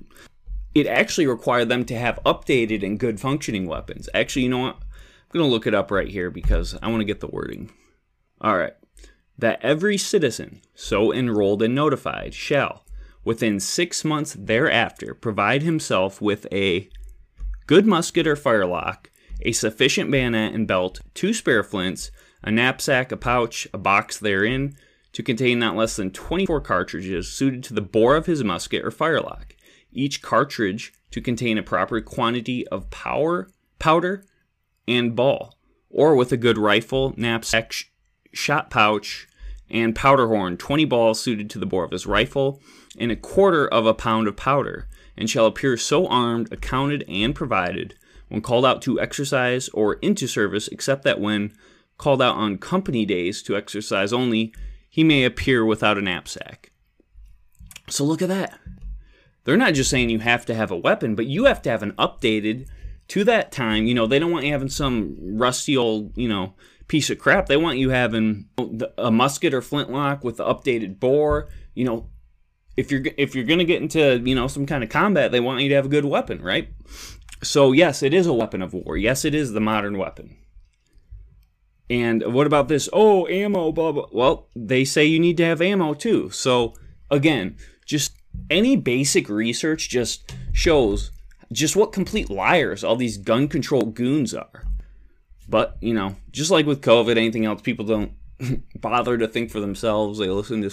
It 0.75 0.87
actually 0.87 1.27
required 1.27 1.69
them 1.69 1.85
to 1.87 1.99
have 1.99 2.21
updated 2.25 2.85
and 2.85 2.99
good 2.99 3.21
functioning 3.21 3.67
weapons. 3.67 4.09
Actually, 4.15 4.43
you 4.43 4.49
know 4.49 4.59
what? 4.59 4.77
I'm 4.77 5.41
gonna 5.41 5.47
look 5.47 5.67
it 5.67 5.75
up 5.75 5.91
right 5.91 6.09
here 6.09 6.31
because 6.31 6.77
I 6.81 6.89
want 6.89 7.01
to 7.01 7.05
get 7.05 7.21
the 7.21 7.27
wording. 7.27 7.71
All 8.41 8.57
right, 8.57 8.73
that 9.37 9.61
every 9.63 9.99
citizen 9.99 10.63
so 10.75 11.13
enrolled 11.13 11.63
and 11.63 11.75
notified 11.75 12.33
shall, 12.33 12.87
within 13.25 13.61
six 13.61 14.05
months 14.05 14.35
thereafter, 14.39 15.13
provide 15.13 15.63
himself 15.63 16.23
with 16.23 16.47
a 16.51 16.89
good 17.67 17.85
musket 17.85 18.27
or 18.27 18.37
firelock, 18.37 19.11
a 19.43 19.53
sufficient 19.53 20.11
bayonet 20.11 20.55
and 20.55 20.67
belt, 20.67 21.01
two 21.15 21.33
spare 21.33 21.63
flints 21.63 22.11
a 22.43 22.51
knapsack, 22.51 23.13
a 23.13 23.17
pouch, 23.17 23.69
a 23.75 23.79
box 23.79 24.19
therein, 24.19 24.75
to 25.13 25.23
contain 25.23 25.59
not 25.59 25.77
less 25.77 25.97
than 25.97 26.11
24 26.11 26.61
cartridges 26.61 27.29
suited 27.29 27.63
to 27.65 27.75
the 27.75 27.81
bore 27.81 28.17
of 28.17 28.27
his 28.27 28.43
musket 28.45 28.85
or 28.85 28.91
firelock, 28.91 29.55
each 29.93 30.23
cartridge 30.23 30.93
to 31.11 31.21
contain 31.21 31.59
a 31.59 31.63
proper 31.63 32.01
quantity 32.01 32.67
of 32.69 32.91
power, 32.91 33.49
powder 33.79 34.25
and 34.87 35.17
ball, 35.17 35.59
or 35.91 36.15
with 36.15 36.33
a 36.33 36.37
good 36.37 36.57
rifle, 36.57 37.13
knapsack, 37.17 37.73
sh- 37.73 37.85
shot 38.33 38.71
pouch, 38.71 39.27
and 39.69 39.95
powder 39.95 40.29
horn, 40.29 40.57
20 40.57 40.85
balls 40.85 41.21
suited 41.21 41.51
to 41.51 41.59
the 41.59 41.67
bore 41.67 41.85
of 41.85 41.91
his 41.91 42.07
rifle, 42.07 42.61
and 42.99 43.11
a 43.11 43.17
quarter 43.17 43.67
of 43.69 43.87
a 43.87 43.95
pound 43.95 44.27
of 44.29 44.37
powder, 44.37 44.89
and 45.17 45.29
shall 45.29 45.47
appear 45.47 45.77
so 45.77 46.07
armed, 46.07 46.53
accounted, 46.53 47.05
and 47.09 47.35
provided 47.35 47.95
when 48.31 48.41
called 48.41 48.65
out 48.65 48.81
to 48.83 48.99
exercise 48.99 49.69
or 49.71 49.95
into 49.95 50.27
service, 50.27 50.69
except 50.69 51.03
that 51.03 51.21
when 51.21 51.53
called 51.99 52.23
out 52.23 52.37
on 52.37 52.57
company 52.57 53.05
days 53.05 53.43
to 53.43 53.57
exercise 53.57 54.13
only, 54.13 54.55
he 54.89 55.05
may 55.05 55.25
appear 55.25 55.65
without 55.65 55.99
a 55.99 56.01
knapsack. 56.01 56.73
So 57.89 58.05
look 58.05 58.23
at 58.23 58.29
that. 58.29 58.59
They're 59.45 59.57
not 59.57 59.75
just 59.75 59.91
saying 59.91 60.11
you 60.11 60.21
have 60.21 60.47
to 60.47 60.55
have 60.55 60.71
a 60.71 60.77
weapon, 60.77 61.15
but 61.15 61.27
you 61.27 61.45
have 61.45 61.61
to 61.63 61.71
have 61.71 61.83
an 61.83 61.93
updated 61.93 62.69
to 63.09 63.25
that 63.25 63.53
time. 63.53 63.85
You 63.85 63.95
know, 63.95 64.07
they 64.07 64.19
don't 64.19 64.31
want 64.31 64.47
you 64.47 64.53
having 64.53 64.69
some 64.69 65.17
rusty 65.21 65.77
old, 65.77 66.17
you 66.17 66.29
know, 66.29 66.55
piece 66.87 67.11
of 67.11 67.19
crap. 67.19 67.47
They 67.47 67.57
want 67.57 67.79
you 67.79 67.91
having 67.91 68.49
a 68.97 69.11
musket 69.11 69.55
or 69.55 69.63
flintlock 69.63 70.23
with 70.23 70.37
the 70.37 70.45
updated 70.45 71.01
bore. 71.01 71.49
You 71.75 71.85
know, 71.85 72.11
if 72.77 72.91
you're 72.91 73.03
if 73.17 73.35
you're 73.35 73.45
gonna 73.45 73.65
get 73.65 73.83
into 73.83 74.21
you 74.25 74.35
know 74.35 74.47
some 74.47 74.67
kind 74.67 74.85
of 74.85 74.91
combat, 74.91 75.33
they 75.33 75.41
want 75.41 75.63
you 75.63 75.69
to 75.71 75.75
have 75.75 75.87
a 75.87 75.91
good 75.91 76.05
weapon, 76.05 76.41
right? 76.43 76.69
So 77.43 77.73
yes, 77.73 78.03
it 78.03 78.13
is 78.13 78.27
a 78.27 78.33
weapon 78.33 78.63
of 78.63 78.75
war. 78.75 78.97
Yes, 78.97 79.25
it 79.25 79.35
is 79.35 79.53
the 79.53 79.61
modern 79.61 79.99
weapon. 79.99 80.37
And 81.91 82.33
what 82.33 82.47
about 82.47 82.69
this? 82.69 82.89
Oh, 82.93 83.27
ammo, 83.27 83.73
blah, 83.73 83.91
blah. 83.91 84.07
Well, 84.13 84.47
they 84.55 84.85
say 84.85 85.05
you 85.05 85.19
need 85.19 85.37
to 85.39 85.45
have 85.45 85.61
ammo 85.61 85.95
too. 85.95 86.31
So, 86.31 86.75
again, 87.11 87.57
just 87.85 88.13
any 88.49 88.77
basic 88.77 89.29
research 89.29 89.89
just 89.89 90.33
shows 90.53 91.11
just 91.53 91.75
what 91.75 91.93
complete 91.93 92.31
liars 92.31 92.85
all 92.85 92.95
these 92.95 93.17
gun 93.17 93.49
control 93.49 93.83
goons 93.83 94.33
are. 94.33 94.63
But, 95.49 95.79
you 95.81 95.93
know, 95.93 96.15
just 96.31 96.53
like 96.53 96.65
with 96.65 96.81
COVID, 96.81 97.17
anything 97.17 97.45
else, 97.45 97.61
people 97.61 97.85
don't 97.85 98.13
bother 98.81 99.19
to 99.19 99.27
think 99.27 99.51
for 99.51 99.59
themselves. 99.59 100.21
They 100.21 100.29
listen 100.29 100.63
to, 100.63 100.71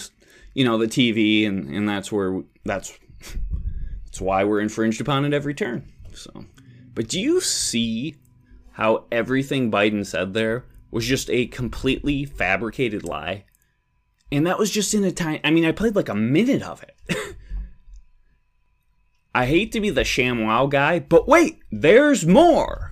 you 0.54 0.64
know, 0.64 0.78
the 0.78 0.86
TV, 0.86 1.48
and, 1.48 1.68
and 1.68 1.88
that's 1.88 2.12
where, 2.12 2.42
that's, 2.64 2.96
that's 4.04 4.20
why 4.20 4.44
we're 4.44 4.60
infringed 4.60 5.00
upon 5.00 5.24
at 5.24 5.34
every 5.34 5.54
turn. 5.54 5.90
So, 6.14 6.44
but 6.98 7.06
do 7.06 7.20
you 7.20 7.40
see 7.40 8.16
how 8.72 9.04
everything 9.12 9.70
Biden 9.70 10.04
said 10.04 10.34
there 10.34 10.64
was 10.90 11.06
just 11.06 11.30
a 11.30 11.46
completely 11.46 12.24
fabricated 12.24 13.04
lie. 13.04 13.44
And 14.32 14.46
that 14.48 14.58
was 14.58 14.70
just 14.70 14.94
in 14.94 15.04
a 15.04 15.12
time. 15.12 15.40
I 15.44 15.50
mean, 15.50 15.64
I 15.64 15.72
played 15.72 15.96
like 15.96 16.08
a 16.08 16.14
minute 16.16 16.62
of 16.62 16.82
it. 16.82 17.16
I 19.34 19.46
hate 19.46 19.70
to 19.72 19.80
be 19.80 19.90
the 19.90 20.00
ShamWow 20.00 20.70
guy, 20.70 20.98
but 20.98 21.28
wait, 21.28 21.60
there's 21.70 22.26
more. 22.26 22.90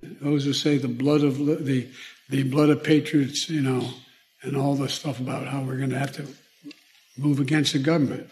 Those 0.00 0.44
who 0.44 0.52
say 0.52 0.78
the 0.78 0.88
blood 0.88 1.22
of 1.22 1.38
the 1.38 1.88
the 2.30 2.44
blood 2.44 2.70
of 2.70 2.84
patriots, 2.84 3.50
you 3.50 3.60
know, 3.60 3.90
and 4.42 4.56
all 4.56 4.76
the 4.76 4.88
stuff 4.88 5.18
about 5.18 5.48
how 5.48 5.62
we're 5.62 5.76
going 5.76 5.90
to 5.90 5.98
have 5.98 6.12
to 6.12 6.28
move 7.18 7.40
against 7.40 7.72
the 7.72 7.80
government. 7.80 8.30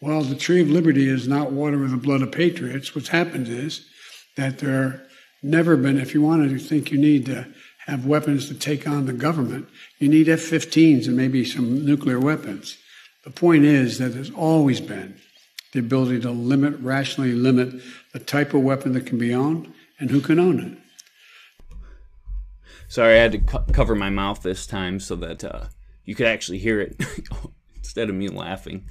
Well, 0.00 0.22
the 0.22 0.34
tree 0.34 0.60
of 0.60 0.68
liberty 0.68 1.08
is 1.08 1.28
not 1.28 1.52
water 1.52 1.78
with 1.78 1.92
the 1.92 1.96
blood 1.96 2.22
of 2.22 2.32
patriots. 2.32 2.92
What's 2.94 3.08
happened 3.08 3.48
is 3.48 3.88
that 4.36 4.58
there 4.58 5.06
never 5.42 5.76
been. 5.76 5.98
If 5.98 6.14
you 6.14 6.22
want 6.22 6.48
to 6.48 6.58
think 6.58 6.90
you 6.90 6.98
need 6.98 7.26
to 7.26 7.46
have 7.86 8.06
weapons 8.06 8.48
to 8.48 8.54
take 8.54 8.86
on 8.86 9.06
the 9.06 9.12
government. 9.12 9.68
You 9.98 10.08
need 10.08 10.28
F 10.28 10.40
15s 10.40 11.06
and 11.06 11.16
maybe 11.16 11.44
some 11.44 11.84
nuclear 11.84 12.20
weapons. 12.20 12.78
The 13.24 13.30
point 13.30 13.64
is 13.64 13.98
that 13.98 14.10
there's 14.10 14.30
always 14.30 14.80
been 14.80 15.16
the 15.72 15.80
ability 15.80 16.20
to 16.20 16.30
limit, 16.30 16.78
rationally 16.80 17.32
limit 17.32 17.82
the 18.12 18.18
type 18.18 18.54
of 18.54 18.62
weapon 18.62 18.92
that 18.92 19.06
can 19.06 19.18
be 19.18 19.34
owned 19.34 19.72
and 19.98 20.10
who 20.10 20.20
can 20.20 20.38
own 20.38 20.60
it. 20.60 20.78
Sorry, 22.88 23.14
I 23.14 23.22
had 23.22 23.32
to 23.32 23.38
co- 23.38 23.64
cover 23.72 23.94
my 23.94 24.10
mouth 24.10 24.42
this 24.42 24.66
time 24.66 25.00
so 25.00 25.16
that 25.16 25.42
uh, 25.42 25.64
you 26.04 26.14
could 26.14 26.26
actually 26.26 26.58
hear 26.58 26.80
it 26.80 27.00
instead 27.76 28.10
of 28.10 28.14
me 28.14 28.28
laughing. 28.28 28.86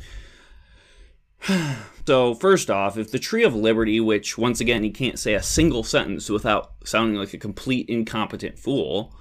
so, 2.07 2.33
first 2.35 2.69
off, 2.69 2.97
if 2.97 3.11
the 3.11 3.19
Tree 3.19 3.43
of 3.43 3.55
Liberty, 3.55 3.99
which 3.99 4.37
once 4.37 4.59
again 4.59 4.83
he 4.83 4.91
can't 4.91 5.19
say 5.19 5.33
a 5.33 5.43
single 5.43 5.83
sentence 5.83 6.29
without 6.29 6.73
sounding 6.85 7.17
like 7.17 7.33
a 7.33 7.37
complete 7.37 7.89
incompetent 7.89 8.59
fool, 8.59 9.15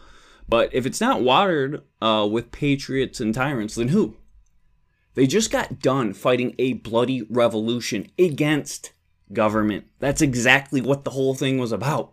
but 0.49 0.69
if 0.75 0.87
it's 0.87 1.01
not 1.01 1.23
watered 1.23 1.83
uh, 2.03 2.29
with 2.31 2.53
patriots 2.53 3.21
and 3.21 3.35
tyrants, 3.35 3.77
then 3.77 3.89
who? 3.89 4.17
They 5.15 5.27
just 5.27 5.51
got 5.51 5.81
done 5.81 6.13
fighting 6.13 6.55
a 6.59 6.75
bloody 6.75 7.23
revolution 7.29 8.09
against 8.19 8.93
government. 9.33 9.87
That's 9.99 10.23
exactly 10.23 10.81
what 10.81 11.05
the 11.05 11.11
whole 11.11 11.35
thing 11.35 11.59
was 11.59 11.73
about. 11.73 12.13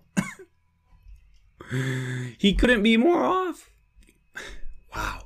he 2.38 2.54
couldn't 2.54 2.84
be 2.84 2.98
more 2.98 3.24
off. 3.24 3.70
Wow. 4.96 5.26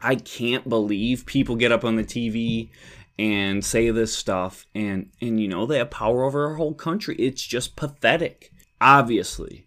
I 0.00 0.14
can't 0.14 0.68
believe 0.68 1.26
people 1.26 1.56
get 1.56 1.72
up 1.72 1.84
on 1.84 1.96
the 1.96 2.04
TV 2.04 2.70
and 3.18 3.64
say 3.64 3.90
this 3.90 4.14
stuff 4.14 4.64
and 4.74 5.10
and 5.20 5.40
you 5.40 5.48
know 5.48 5.66
they 5.66 5.78
have 5.78 5.90
power 5.90 6.24
over 6.24 6.46
our 6.46 6.54
whole 6.54 6.74
country. 6.74 7.16
It's 7.16 7.42
just 7.42 7.76
pathetic. 7.76 8.52
Obviously, 8.80 9.66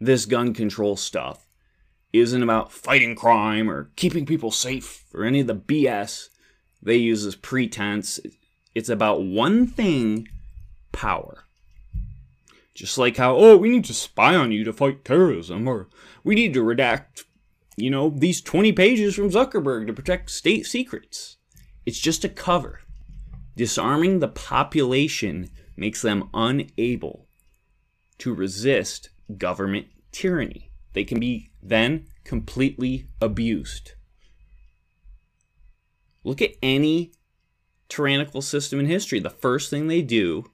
this 0.00 0.24
gun 0.24 0.54
control 0.54 0.96
stuff 0.96 1.46
isn't 2.12 2.42
about 2.42 2.72
fighting 2.72 3.16
crime 3.16 3.70
or 3.70 3.90
keeping 3.96 4.24
people 4.24 4.50
safe 4.50 5.04
or 5.12 5.24
any 5.24 5.40
of 5.40 5.46
the 5.46 5.54
BS 5.54 6.28
they 6.82 6.96
use 6.96 7.24
as 7.24 7.34
pretense. 7.34 8.20
It's 8.74 8.88
about 8.88 9.22
one 9.22 9.66
thing 9.66 10.28
power. 10.92 11.44
Just 12.74 12.98
like 12.98 13.16
how, 13.16 13.36
oh, 13.36 13.56
we 13.56 13.70
need 13.70 13.84
to 13.86 13.94
spy 13.94 14.34
on 14.34 14.52
you 14.52 14.62
to 14.64 14.72
fight 14.72 15.04
terrorism, 15.04 15.66
or 15.66 15.88
we 16.22 16.34
need 16.34 16.52
to 16.54 16.62
redact, 16.62 17.24
you 17.76 17.90
know, 17.90 18.10
these 18.10 18.42
20 18.42 18.72
pages 18.72 19.14
from 19.14 19.30
Zuckerberg 19.30 19.86
to 19.86 19.94
protect 19.94 20.30
state 20.30 20.66
secrets. 20.66 21.35
It's 21.86 21.98
just 22.00 22.24
a 22.24 22.28
cover. 22.28 22.80
Disarming 23.56 24.18
the 24.18 24.28
population 24.28 25.50
makes 25.76 26.02
them 26.02 26.28
unable 26.34 27.28
to 28.18 28.34
resist 28.34 29.10
government 29.38 29.86
tyranny. 30.12 30.70
They 30.92 31.04
can 31.04 31.20
be 31.20 31.50
then 31.62 32.06
completely 32.24 33.06
abused. 33.20 33.92
Look 36.24 36.42
at 36.42 36.56
any 36.62 37.12
tyrannical 37.88 38.42
system 38.42 38.80
in 38.80 38.86
history. 38.86 39.20
The 39.20 39.30
first 39.30 39.70
thing 39.70 39.86
they 39.86 40.02
do 40.02 40.50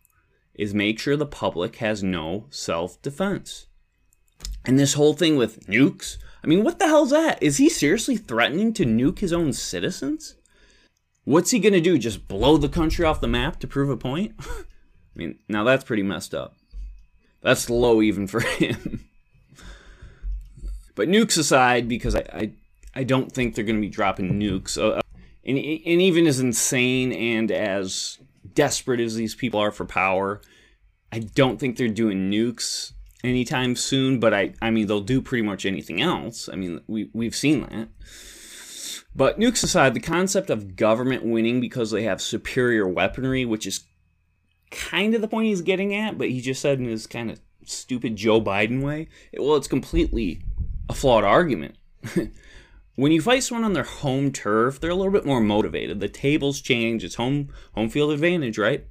is 0.54 0.74
make 0.74 0.98
sure 0.98 1.16
the 1.16 1.26
public 1.26 1.76
has 1.76 2.02
no 2.02 2.46
self 2.50 3.00
defense. 3.00 3.66
And 4.64 4.78
this 4.78 4.94
whole 4.94 5.14
thing 5.14 5.36
with 5.36 5.66
nukes, 5.66 6.18
I 6.44 6.46
mean, 6.46 6.62
what 6.62 6.78
the 6.78 6.86
hell's 6.86 7.10
that? 7.10 7.42
Is 7.42 7.56
he 7.56 7.68
seriously 7.68 8.16
threatening 8.16 8.72
to 8.74 8.84
nuke 8.84 9.20
his 9.20 9.32
own 9.32 9.52
citizens? 9.52 10.36
What's 11.24 11.50
he 11.50 11.60
going 11.60 11.72
to 11.72 11.80
do? 11.80 11.98
Just 11.98 12.26
blow 12.26 12.56
the 12.56 12.68
country 12.68 13.04
off 13.04 13.20
the 13.20 13.28
map 13.28 13.60
to 13.60 13.66
prove 13.66 13.90
a 13.90 13.96
point? 13.96 14.34
I 14.40 14.64
mean, 15.14 15.38
now 15.48 15.62
that's 15.64 15.84
pretty 15.84 16.02
messed 16.02 16.34
up. 16.34 16.56
That's 17.42 17.70
low 17.70 18.02
even 18.02 18.26
for 18.26 18.40
him. 18.58 19.04
but 20.94 21.08
nukes 21.08 21.38
aside, 21.38 21.88
because 21.88 22.14
I, 22.14 22.24
I, 22.32 22.52
I 22.94 23.04
don't 23.04 23.30
think 23.30 23.54
they're 23.54 23.64
going 23.64 23.76
to 23.76 23.80
be 23.80 23.88
dropping 23.88 24.32
nukes. 24.32 24.76
Uh, 24.78 25.00
and, 25.44 25.58
and 25.58 26.02
even 26.02 26.26
as 26.26 26.40
insane 26.40 27.12
and 27.12 27.50
as 27.50 28.18
desperate 28.54 29.00
as 29.00 29.14
these 29.14 29.34
people 29.34 29.60
are 29.60 29.72
for 29.72 29.84
power, 29.84 30.40
I 31.12 31.20
don't 31.20 31.58
think 31.58 31.76
they're 31.76 31.88
doing 31.88 32.30
nukes 32.30 32.92
anytime 33.22 33.76
soon. 33.76 34.18
But 34.18 34.34
I, 34.34 34.54
I 34.62 34.70
mean, 34.70 34.86
they'll 34.86 35.00
do 35.00 35.20
pretty 35.20 35.42
much 35.42 35.66
anything 35.66 36.00
else. 36.00 36.48
I 36.52 36.56
mean, 36.56 36.80
we 36.86 37.10
we've 37.12 37.34
seen 37.34 37.60
that. 37.62 37.88
But 39.14 39.38
nukes 39.38 39.62
aside, 39.62 39.94
the 39.94 40.00
concept 40.00 40.48
of 40.48 40.76
government 40.76 41.24
winning 41.24 41.60
because 41.60 41.90
they 41.90 42.04
have 42.04 42.22
superior 42.22 42.88
weaponry, 42.88 43.44
which 43.44 43.66
is 43.66 43.84
kind 44.70 45.14
of 45.14 45.20
the 45.20 45.28
point 45.28 45.46
he's 45.46 45.60
getting 45.60 45.94
at, 45.94 46.16
but 46.16 46.30
he 46.30 46.40
just 46.40 46.62
said 46.62 46.78
in 46.78 46.86
his 46.86 47.06
kind 47.06 47.30
of 47.30 47.40
stupid 47.64 48.16
Joe 48.16 48.40
Biden 48.40 48.82
way. 48.82 49.08
Well, 49.36 49.56
it's 49.56 49.68
completely 49.68 50.42
a 50.88 50.94
flawed 50.94 51.24
argument. 51.24 51.76
when 52.96 53.12
you 53.12 53.20
fight 53.20 53.42
someone 53.42 53.64
on 53.64 53.74
their 53.74 53.84
home 53.84 54.32
turf, 54.32 54.80
they're 54.80 54.90
a 54.90 54.94
little 54.94 55.12
bit 55.12 55.26
more 55.26 55.40
motivated. 55.40 56.00
The 56.00 56.08
tables 56.08 56.60
change. 56.60 57.04
It's 57.04 57.16
home 57.16 57.48
home 57.74 57.88
field 57.88 58.12
advantage, 58.12 58.58
right? 58.58 58.86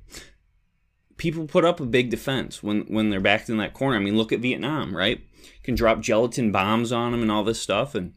People 1.18 1.46
put 1.48 1.66
up 1.66 1.80
a 1.80 1.86
big 1.86 2.10
defense 2.10 2.64
when 2.64 2.82
when 2.82 3.10
they're 3.10 3.20
backed 3.20 3.50
in 3.50 3.58
that 3.58 3.74
corner. 3.74 3.98
I 3.98 4.00
mean, 4.00 4.18
look 4.18 4.32
at 4.32 4.40
Vietnam, 4.40 4.96
right? 4.96 5.22
Can 5.64 5.76
drop 5.76 6.00
gelatin 6.02 6.52
bombs 6.52 6.92
on 6.92 7.12
them 7.12 7.22
and 7.22 7.32
all 7.32 7.44
this 7.44 7.62
stuff. 7.62 7.94
And 7.96 8.14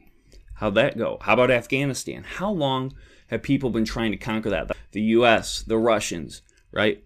how'd 0.54 0.74
that 0.74 0.98
go? 0.98 1.18
How 1.22 1.34
about 1.34 1.50
Afghanistan? 1.50 2.24
How 2.24 2.50
long 2.50 2.94
have 3.28 3.42
people 3.42 3.70
been 3.70 3.84
trying 3.84 4.10
to 4.10 4.16
conquer 4.16 4.50
that? 4.50 4.76
The 4.92 5.02
U.S., 5.02 5.62
the 5.62 5.78
Russians, 5.78 6.42
right? 6.72 7.04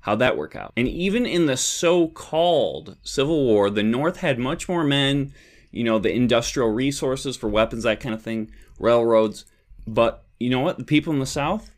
How'd 0.00 0.20
that 0.20 0.36
work 0.36 0.54
out? 0.54 0.72
And 0.76 0.86
even 0.88 1.26
in 1.26 1.46
the 1.46 1.56
so 1.56 2.08
called 2.08 2.96
Civil 3.02 3.44
War, 3.44 3.70
the 3.70 3.82
North 3.82 4.18
had 4.18 4.38
much 4.38 4.68
more 4.68 4.84
men 4.84 5.32
you 5.76 5.84
know, 5.84 5.98
the 5.98 6.12
industrial 6.12 6.70
resources 6.70 7.36
for 7.36 7.48
weapons, 7.48 7.82
that 7.84 8.00
kind 8.00 8.14
of 8.14 8.22
thing, 8.22 8.50
railroads. 8.78 9.44
But 9.86 10.24
you 10.40 10.48
know 10.48 10.60
what? 10.60 10.78
The 10.78 10.84
people 10.84 11.12
in 11.12 11.18
the 11.18 11.26
South, 11.26 11.70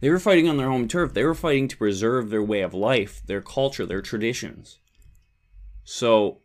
they 0.00 0.08
were 0.08 0.18
fighting 0.18 0.48
on 0.48 0.56
their 0.56 0.70
home 0.70 0.88
turf. 0.88 1.12
They 1.12 1.24
were 1.24 1.34
fighting 1.34 1.68
to 1.68 1.76
preserve 1.76 2.30
their 2.30 2.42
way 2.42 2.62
of 2.62 2.72
life, 2.72 3.22
their 3.26 3.42
culture, 3.42 3.84
their 3.84 4.00
traditions. 4.00 4.78
So, 5.84 6.38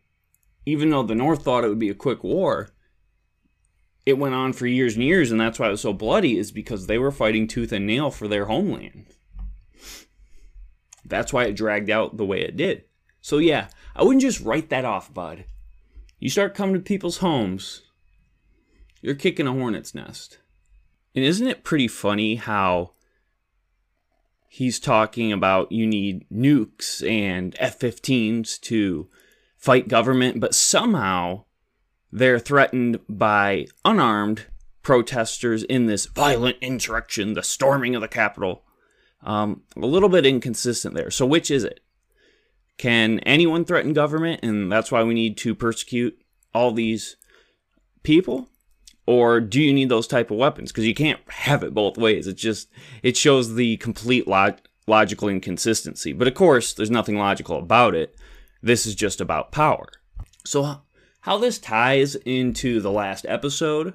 even 0.66 0.90
though 0.90 1.02
the 1.02 1.14
North 1.14 1.42
thought 1.42 1.64
it 1.64 1.68
would 1.68 1.78
be 1.78 1.90
a 1.90 1.94
quick 1.94 2.22
war, 2.22 2.70
it 4.06 4.18
went 4.18 4.34
on 4.34 4.52
for 4.52 4.66
years 4.66 4.94
and 4.94 5.04
years, 5.04 5.30
and 5.30 5.40
that's 5.40 5.58
why 5.58 5.68
it 5.68 5.72
was 5.72 5.80
so 5.80 5.92
bloody, 5.92 6.38
is 6.38 6.52
because 6.52 6.86
they 6.86 6.98
were 6.98 7.10
fighting 7.10 7.46
tooth 7.46 7.72
and 7.72 7.86
nail 7.86 8.10
for 8.10 8.28
their 8.28 8.46
homeland. 8.46 9.06
That's 11.04 11.32
why 11.32 11.44
it 11.44 11.54
dragged 11.54 11.90
out 11.90 12.16
the 12.16 12.24
way 12.24 12.42
it 12.42 12.56
did. 12.56 12.84
So, 13.20 13.38
yeah, 13.38 13.68
I 13.96 14.02
wouldn't 14.02 14.22
just 14.22 14.40
write 14.40 14.68
that 14.70 14.84
off, 14.84 15.12
bud. 15.12 15.44
You 16.18 16.28
start 16.28 16.54
coming 16.54 16.74
to 16.74 16.80
people's 16.80 17.18
homes, 17.18 17.82
you're 19.00 19.14
kicking 19.14 19.46
a 19.46 19.52
hornet's 19.52 19.94
nest. 19.94 20.38
And 21.14 21.24
isn't 21.24 21.46
it 21.46 21.64
pretty 21.64 21.88
funny 21.88 22.36
how 22.36 22.92
he's 24.48 24.80
talking 24.80 25.32
about 25.32 25.72
you 25.72 25.86
need 25.86 26.26
nukes 26.30 27.06
and 27.08 27.54
F 27.58 27.78
15s 27.78 28.60
to 28.62 29.08
fight 29.56 29.88
government, 29.88 30.40
but 30.40 30.54
somehow 30.54 31.44
they're 32.14 32.38
threatened 32.38 33.00
by 33.08 33.66
unarmed 33.84 34.46
protesters 34.82 35.64
in 35.64 35.86
this 35.86 36.06
violent 36.06 36.56
insurrection, 36.60 37.34
the 37.34 37.42
storming 37.42 37.96
of 37.96 38.02
the 38.02 38.08
Capitol. 38.08 38.62
Um, 39.22 39.62
a 39.76 39.86
little 39.86 40.08
bit 40.08 40.24
inconsistent 40.24 40.94
there. 40.94 41.10
So, 41.10 41.26
which 41.26 41.50
is 41.50 41.64
it? 41.64 41.80
Can 42.78 43.18
anyone 43.20 43.64
threaten 43.64 43.92
government 43.92 44.40
and 44.44 44.70
that's 44.70 44.92
why 44.92 45.02
we 45.02 45.14
need 45.14 45.36
to 45.38 45.56
persecute 45.56 46.16
all 46.54 46.70
these 46.70 47.16
people? 48.04 48.48
Or 49.06 49.40
do 49.40 49.60
you 49.60 49.72
need 49.72 49.88
those 49.88 50.06
type 50.06 50.30
of 50.30 50.38
weapons? 50.38 50.70
Because 50.70 50.86
you 50.86 50.94
can't 50.94 51.20
have 51.28 51.64
it 51.64 51.74
both 51.74 51.98
ways. 51.98 52.28
It 52.28 52.36
just 52.36 52.68
it 53.02 53.16
shows 53.16 53.54
the 53.54 53.76
complete 53.78 54.28
log- 54.28 54.60
logical 54.86 55.28
inconsistency. 55.28 56.12
But 56.12 56.28
of 56.28 56.34
course, 56.34 56.74
there's 56.74 56.90
nothing 56.90 57.18
logical 57.18 57.58
about 57.58 57.96
it. 57.96 58.14
This 58.62 58.86
is 58.86 58.94
just 58.94 59.20
about 59.20 59.50
power. 59.50 59.88
So 60.44 60.82
how 61.24 61.38
this 61.38 61.58
ties 61.58 62.16
into 62.16 62.82
the 62.82 62.90
last 62.90 63.24
episode 63.26 63.94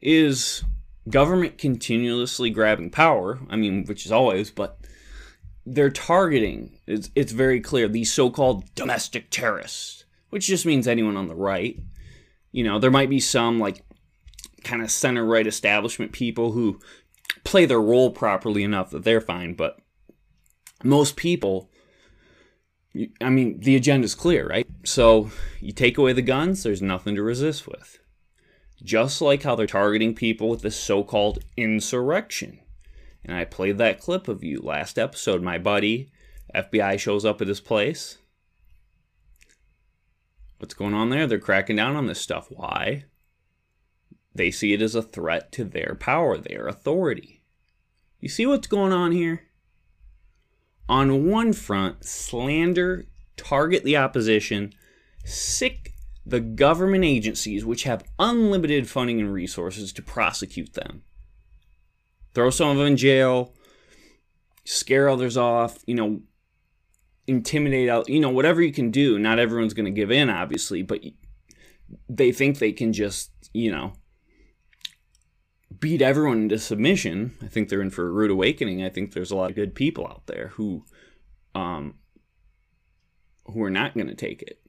is 0.00 0.64
government 1.06 1.58
continuously 1.58 2.48
grabbing 2.48 2.88
power. 2.88 3.38
I 3.50 3.56
mean, 3.56 3.84
which 3.84 4.06
is 4.06 4.12
always, 4.12 4.50
but 4.50 4.78
they're 5.66 5.90
targeting, 5.90 6.78
it's, 6.86 7.10
it's 7.14 7.32
very 7.32 7.60
clear, 7.60 7.86
these 7.86 8.10
so 8.10 8.30
called 8.30 8.64
domestic 8.74 9.28
terrorists, 9.28 10.06
which 10.30 10.46
just 10.46 10.64
means 10.64 10.88
anyone 10.88 11.18
on 11.18 11.28
the 11.28 11.34
right. 11.34 11.78
You 12.50 12.64
know, 12.64 12.78
there 12.78 12.90
might 12.90 13.10
be 13.10 13.20
some 13.20 13.58
like 13.58 13.84
kind 14.64 14.80
of 14.80 14.90
center 14.90 15.26
right 15.26 15.46
establishment 15.46 16.12
people 16.12 16.52
who 16.52 16.80
play 17.44 17.66
their 17.66 17.78
role 17.78 18.10
properly 18.10 18.64
enough 18.64 18.88
that 18.92 19.04
they're 19.04 19.20
fine, 19.20 19.52
but 19.52 19.78
most 20.82 21.14
people, 21.14 21.68
I 23.20 23.30
mean, 23.30 23.60
the 23.60 23.76
agenda's 23.76 24.14
clear, 24.14 24.48
right? 24.48 24.66
So 24.84 25.30
you 25.60 25.72
take 25.72 25.98
away 25.98 26.12
the 26.12 26.22
guns, 26.22 26.62
there's 26.62 26.82
nothing 26.82 27.14
to 27.14 27.22
resist 27.22 27.68
with. 27.68 27.98
Just 28.82 29.20
like 29.20 29.42
how 29.42 29.54
they're 29.54 29.66
targeting 29.66 30.14
people 30.14 30.48
with 30.48 30.62
this 30.62 30.78
so 30.78 31.02
called 31.02 31.44
insurrection 31.56 32.60
and 33.28 33.36
I 33.36 33.44
played 33.44 33.78
that 33.78 34.00
clip 34.00 34.26
of 34.26 34.42
you 34.42 34.60
last 34.60 34.98
episode. 34.98 35.42
My 35.42 35.58
buddy, 35.58 36.10
FBI 36.54 36.98
shows 36.98 37.26
up 37.26 37.42
at 37.42 37.48
his 37.48 37.60
place. 37.60 38.18
What's 40.58 40.74
going 40.74 40.94
on 40.94 41.10
there? 41.10 41.26
They're 41.26 41.38
cracking 41.38 41.76
down 41.76 41.94
on 41.94 42.06
this 42.06 42.20
stuff. 42.20 42.48
Why? 42.50 43.04
They 44.34 44.50
see 44.50 44.72
it 44.72 44.82
as 44.82 44.94
a 44.94 45.02
threat 45.02 45.52
to 45.52 45.64
their 45.64 45.94
power, 45.94 46.38
their 46.38 46.66
authority. 46.66 47.44
You 48.18 48.28
see 48.28 48.46
what's 48.46 48.66
going 48.66 48.92
on 48.92 49.12
here? 49.12 49.42
On 50.88 51.26
one 51.26 51.52
front, 51.52 52.04
slander, 52.04 53.06
target 53.36 53.84
the 53.84 53.96
opposition, 53.96 54.72
sic 55.24 55.92
the 56.24 56.40
government 56.40 57.04
agencies 57.04 57.64
which 57.64 57.84
have 57.84 58.04
unlimited 58.18 58.88
funding 58.88 59.18
and 59.18 59.32
resources 59.32 59.92
to 59.94 60.02
prosecute 60.02 60.74
them. 60.74 61.02
Throw 62.34 62.50
some 62.50 62.68
of 62.68 62.76
them 62.76 62.86
in 62.88 62.96
jail, 62.98 63.54
scare 64.64 65.08
others 65.08 65.36
off, 65.36 65.78
you 65.86 65.94
know, 65.94 66.20
intimidate 67.26 67.88
out, 67.88 68.08
you 68.08 68.20
know, 68.20 68.30
whatever 68.30 68.60
you 68.60 68.72
can 68.72 68.90
do. 68.90 69.18
Not 69.18 69.38
everyone's 69.38 69.74
going 69.74 69.86
to 69.86 69.90
give 69.90 70.10
in, 70.10 70.28
obviously, 70.28 70.82
but 70.82 71.00
they 72.08 72.32
think 72.32 72.58
they 72.58 72.72
can 72.72 72.92
just, 72.92 73.30
you 73.54 73.70
know, 73.70 73.94
beat 75.80 76.02
everyone 76.02 76.42
into 76.42 76.58
submission. 76.58 77.36
I 77.42 77.46
think 77.46 77.68
they're 77.68 77.82
in 77.82 77.90
for 77.90 78.06
a 78.06 78.10
rude 78.10 78.30
awakening. 78.30 78.82
I 78.82 78.88
think 78.88 79.12
there's 79.12 79.30
a 79.30 79.36
lot 79.36 79.50
of 79.50 79.56
good 79.56 79.74
people 79.74 80.06
out 80.06 80.26
there 80.26 80.48
who, 80.54 80.84
um, 81.54 81.94
who 83.46 83.62
are 83.62 83.70
not 83.70 83.94
going 83.94 84.08
to 84.08 84.14
take 84.14 84.42
it. 84.42 84.60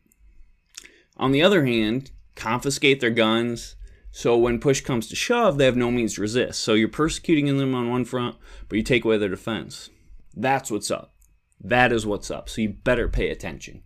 On 1.18 1.32
the 1.32 1.44
other 1.44 1.66
hand, 1.66 2.12
confiscate 2.36 3.00
their 3.00 3.10
guns. 3.10 3.76
So 4.12 4.38
when 4.38 4.60
push 4.60 4.82
comes 4.82 5.08
to 5.08 5.16
shove, 5.16 5.58
they 5.58 5.66
have 5.66 5.76
no 5.76 5.92
means 5.92 6.16
to 6.16 6.22
resist. 6.22 6.62
So 6.62 6.74
you're 6.74 6.88
persecuting 6.88 7.58
them 7.58 7.76
on 7.76 7.90
one 7.90 8.06
front, 8.06 8.38
but 8.68 8.78
you 8.78 8.84
take 8.84 9.06
away 9.06 9.18
their 9.18 9.30
defense. 9.30 9.90
That's 10.36 10.72
what's 10.72 10.90
up. 10.90 11.14
That 11.62 11.92
is 11.92 12.06
what's 12.06 12.32
up. 12.32 12.50
So 12.50 12.62
you 12.62 12.70
better 12.70 13.10
pay 13.10 13.30
attention 13.30 13.84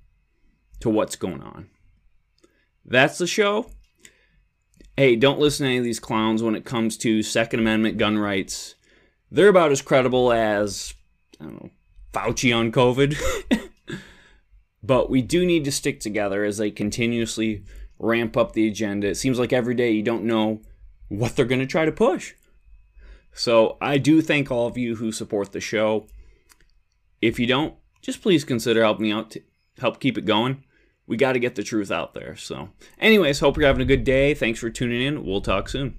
to 0.79 0.89
what's 0.89 1.15
going 1.15 1.41
on. 1.41 1.69
That's 2.85 3.17
the 3.17 3.27
show. 3.27 3.69
Hey, 4.95 5.15
don't 5.15 5.39
listen 5.39 5.63
to 5.63 5.69
any 5.69 5.79
of 5.79 5.83
these 5.83 5.99
clowns 5.99 6.43
when 6.43 6.53
it 6.53 6.65
comes 6.65 6.97
to 6.97 7.23
Second 7.23 7.59
Amendment 7.59 7.97
gun 7.97 8.19
rights. 8.19 8.75
They're 9.31 9.47
about 9.47 9.71
as 9.71 9.81
credible 9.81 10.31
as, 10.31 10.93
I 11.41 11.45
don't 11.45 11.63
know, 11.63 11.69
Fauci 12.13 12.55
on 12.55 12.71
COVID. 12.71 13.17
but 14.83 15.09
we 15.09 15.23
do 15.23 15.47
need 15.47 15.65
to 15.65 15.71
stick 15.71 15.99
together 15.99 16.43
as 16.43 16.57
they 16.57 16.69
continuously 16.69 17.63
ramp 17.97 18.37
up 18.37 18.53
the 18.53 18.67
agenda. 18.67 19.07
It 19.07 19.15
seems 19.15 19.39
like 19.39 19.51
every 19.51 19.73
day 19.73 19.89
you 19.89 20.03
don't 20.03 20.25
know 20.25 20.61
what 21.07 21.35
they're 21.35 21.45
going 21.45 21.61
to 21.61 21.65
try 21.65 21.85
to 21.85 21.91
push. 21.91 22.35
So 23.33 23.77
I 23.81 23.97
do 23.97 24.21
thank 24.21 24.51
all 24.51 24.67
of 24.67 24.77
you 24.77 24.97
who 24.97 25.11
support 25.11 25.53
the 25.53 25.59
show. 25.59 26.05
If 27.19 27.39
you 27.39 27.47
don't, 27.47 27.73
just 28.03 28.21
please 28.21 28.43
consider 28.43 28.83
helping 28.83 29.07
me 29.07 29.11
out 29.11 29.31
to 29.31 29.41
help 29.79 29.99
keep 29.99 30.19
it 30.19 30.25
going. 30.25 30.63
We 31.05 31.17
got 31.17 31.33
to 31.33 31.39
get 31.39 31.55
the 31.55 31.63
truth 31.63 31.91
out 31.91 32.13
there. 32.13 32.35
So, 32.37 32.69
anyways, 32.99 33.39
hope 33.39 33.57
you're 33.57 33.67
having 33.67 33.81
a 33.81 33.85
good 33.85 34.03
day. 34.03 34.33
Thanks 34.33 34.59
for 34.59 34.69
tuning 34.69 35.01
in. 35.01 35.25
We'll 35.25 35.41
talk 35.41 35.67
soon. 35.67 35.97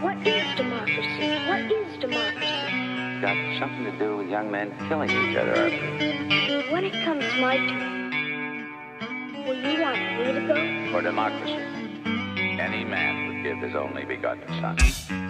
What 0.00 0.16
is 0.26 0.56
democracy? 0.56 1.28
What 1.48 1.70
is 1.70 1.98
democracy? 2.00 3.20
Got 3.20 3.58
something 3.58 3.84
to 3.84 3.98
do 3.98 4.16
with 4.16 4.28
young 4.28 4.50
men 4.50 4.72
killing 4.88 5.10
each 5.10 5.36
other, 5.36 5.54
I 5.54 5.70
believe. 5.70 6.72
When 6.72 6.84
it 6.84 6.92
comes 7.04 7.24
my 7.40 7.56
turn, 7.56 9.44
will 9.44 9.54
you 9.54 9.82
want 9.82 9.98
me 10.18 10.32
to 10.32 10.40
go? 10.46 10.92
For 10.92 11.02
democracy, 11.02 11.58
any 12.60 12.84
man 12.84 13.26
would 13.26 13.42
give 13.42 13.58
his 13.58 13.74
only 13.74 14.04
begotten 14.04 14.46
son. 14.60 15.27